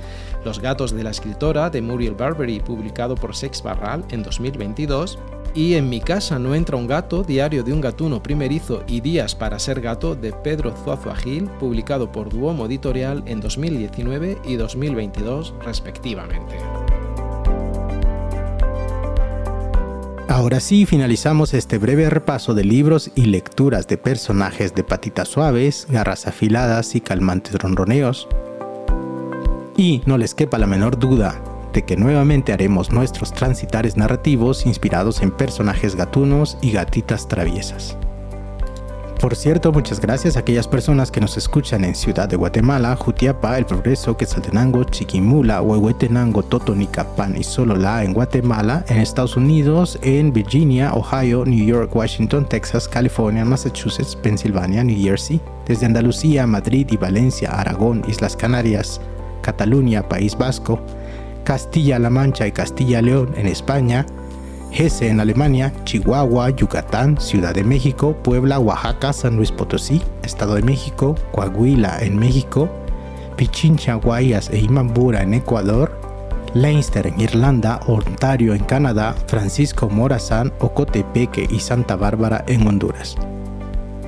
Los 0.45 0.61
gatos 0.61 0.93
de 0.93 1.03
la 1.03 1.11
escritora 1.11 1.71
de 1.71 1.83
Muriel 1.83 2.15
Barbery, 2.15 2.61
publicado 2.61 3.15
por 3.15 3.35
Sex 3.35 3.63
Barral 3.63 4.05
en 4.11 4.23
2022, 4.23 5.19
y 5.55 5.75
En 5.75 5.89
mi 5.89 6.01
casa 6.01 6.39
no 6.39 6.55
entra 6.55 6.77
un 6.77 6.87
gato, 6.87 7.23
diario 7.23 7.63
de 7.63 7.73
un 7.73 7.81
gatuno 7.81 8.23
primerizo 8.23 8.83
y 8.87 9.01
días 9.01 9.35
para 9.35 9.59
ser 9.59 9.81
gato 9.81 10.15
de 10.15 10.33
Pedro 10.33 10.75
Zuazo 10.85 11.13
publicado 11.61 12.11
por 12.11 12.29
Duomo 12.31 12.67
Editorial 12.67 13.23
en 13.27 13.41
2019 13.41 14.39
y 14.45 14.57
2022 14.57 15.55
respectivamente. 15.65 16.57
Ahora 20.29 20.61
sí, 20.61 20.87
finalizamos 20.87 21.53
este 21.53 21.77
breve 21.77 22.09
repaso 22.09 22.55
de 22.55 22.65
libros 22.65 23.11
y 23.15 23.27
lecturas 23.27 23.87
de 23.87 23.99
personajes 23.99 24.75
de 24.75 24.83
patitas 24.83 25.29
suaves, 25.29 25.87
garras 25.91 26.27
afiladas 26.27 26.95
y 26.95 27.03
calmantes 27.03 27.55
ronroneos. 27.55 28.29
Y 29.77 30.01
no 30.07 30.17
les 30.17 30.35
quepa 30.35 30.59
la 30.59 30.67
menor 30.67 30.99
duda, 30.99 31.43
de 31.73 31.85
que 31.85 31.97
nuevamente 31.97 32.53
haremos 32.53 32.91
nuestros 32.93 33.33
transitares 33.33 33.97
narrativos 33.97 34.67
inspirados 34.67 35.23
en 35.23 35.31
personajes 35.31 35.97
gatunos 35.97 36.59
y 36.61 36.73
gatitas 36.73 37.29
traviesas. 37.29 37.97
Por 39.23 39.37
cierto, 39.37 39.71
muchas 39.71 40.01
gracias 40.01 40.37
a 40.37 40.41
aquellas 40.41 40.67
personas 40.67 41.13
que 41.13 41.21
nos 41.21 41.37
escuchan 41.37 41.85
en 41.85 41.95
Ciudad 41.95 42.29
de 42.29 42.35
Guatemala, 42.35 42.97
Jutiapa, 42.97 43.57
El 43.57 43.67
Progreso, 43.67 44.17
Quetzaltenango, 44.17 44.83
Chiquimula, 44.83 45.63
Huehuetenango, 45.63 46.43
Totonicapán 46.43 47.37
y 47.37 47.45
Sololá 47.45 48.03
en 48.03 48.15
Guatemala, 48.15 48.85
en 48.89 48.99
Estados 48.99 49.37
Unidos, 49.37 49.97
en 50.03 50.33
Virginia, 50.33 50.93
Ohio, 50.93 51.45
New 51.45 51.65
York, 51.65 51.95
Washington, 51.95 52.49
Texas, 52.49 52.89
California, 52.89 53.45
Massachusetts, 53.45 54.17
Pensilvania, 54.17 54.83
New 54.83 55.01
Jersey, 55.01 55.41
desde 55.67 55.87
Andalucía, 55.87 56.45
Madrid 56.49 56.89
y 56.91 56.97
Valencia, 56.97 57.53
Aragón, 57.53 58.03
Islas 58.09 58.35
Canarias, 58.35 59.01
Cataluña, 59.41 60.09
País 60.09 60.37
Vasco, 60.37 60.81
Castilla-La 61.45 62.11
Mancha 62.11 62.47
y 62.47 62.53
Castilla-León 62.53 63.35
en 63.37 63.47
España, 63.47 64.07
Hesse 64.73 65.03
en 65.03 65.21
Alemania, 65.21 65.73
Chihuahua, 65.85 66.51
Yucatán, 66.51 67.21
Ciudad 67.21 67.55
de 67.55 67.65
México, 67.65 68.17
Puebla, 68.23 68.59
Oaxaca, 68.59 69.13
San 69.13 69.37
Luis 69.37 69.53
Potosí, 69.53 70.01
Estado 70.23 70.55
de 70.55 70.63
México, 70.63 71.15
Coahuila 71.33 71.99
en 72.01 72.19
México, 72.19 72.71
Pichincha, 73.37 73.95
Guayas 73.95 74.49
e 74.51 74.59
Imambura 74.59 75.23
en 75.23 75.35
Ecuador, 75.35 75.93
Leinster 76.55 77.07
en 77.07 77.21
Irlanda, 77.21 77.81
Ontario 77.87 78.55
en 78.55 78.65
Canadá, 78.65 79.15
Francisco 79.27 79.89
Morazán, 79.89 80.53
Ocotepeque 80.61 81.47
y 81.51 81.61
Santa 81.61 81.97
Bárbara 81.97 82.45
en 82.47 82.67
Honduras. 82.67 83.17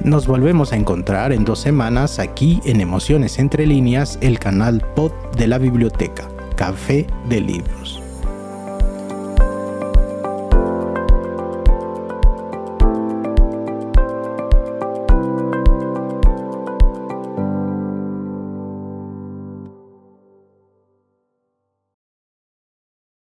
Nos 0.03 0.27
volvemos 0.27 0.73
a 0.73 0.77
encontrar 0.77 1.33
en 1.33 1.45
dos 1.45 1.61
semanas 1.61 2.19
aquí 2.19 2.61
en 2.65 2.81
Emociones 2.81 3.39
Entre 3.39 3.67
Líneas, 3.67 4.19
el 4.21 4.39
canal 4.39 4.83
pod 4.95 5.13
de 5.37 5.47
la 5.47 5.57
biblioteca. 5.57 6.34
Café 6.57 7.07
de 7.29 7.41
Libros. 7.41 8.04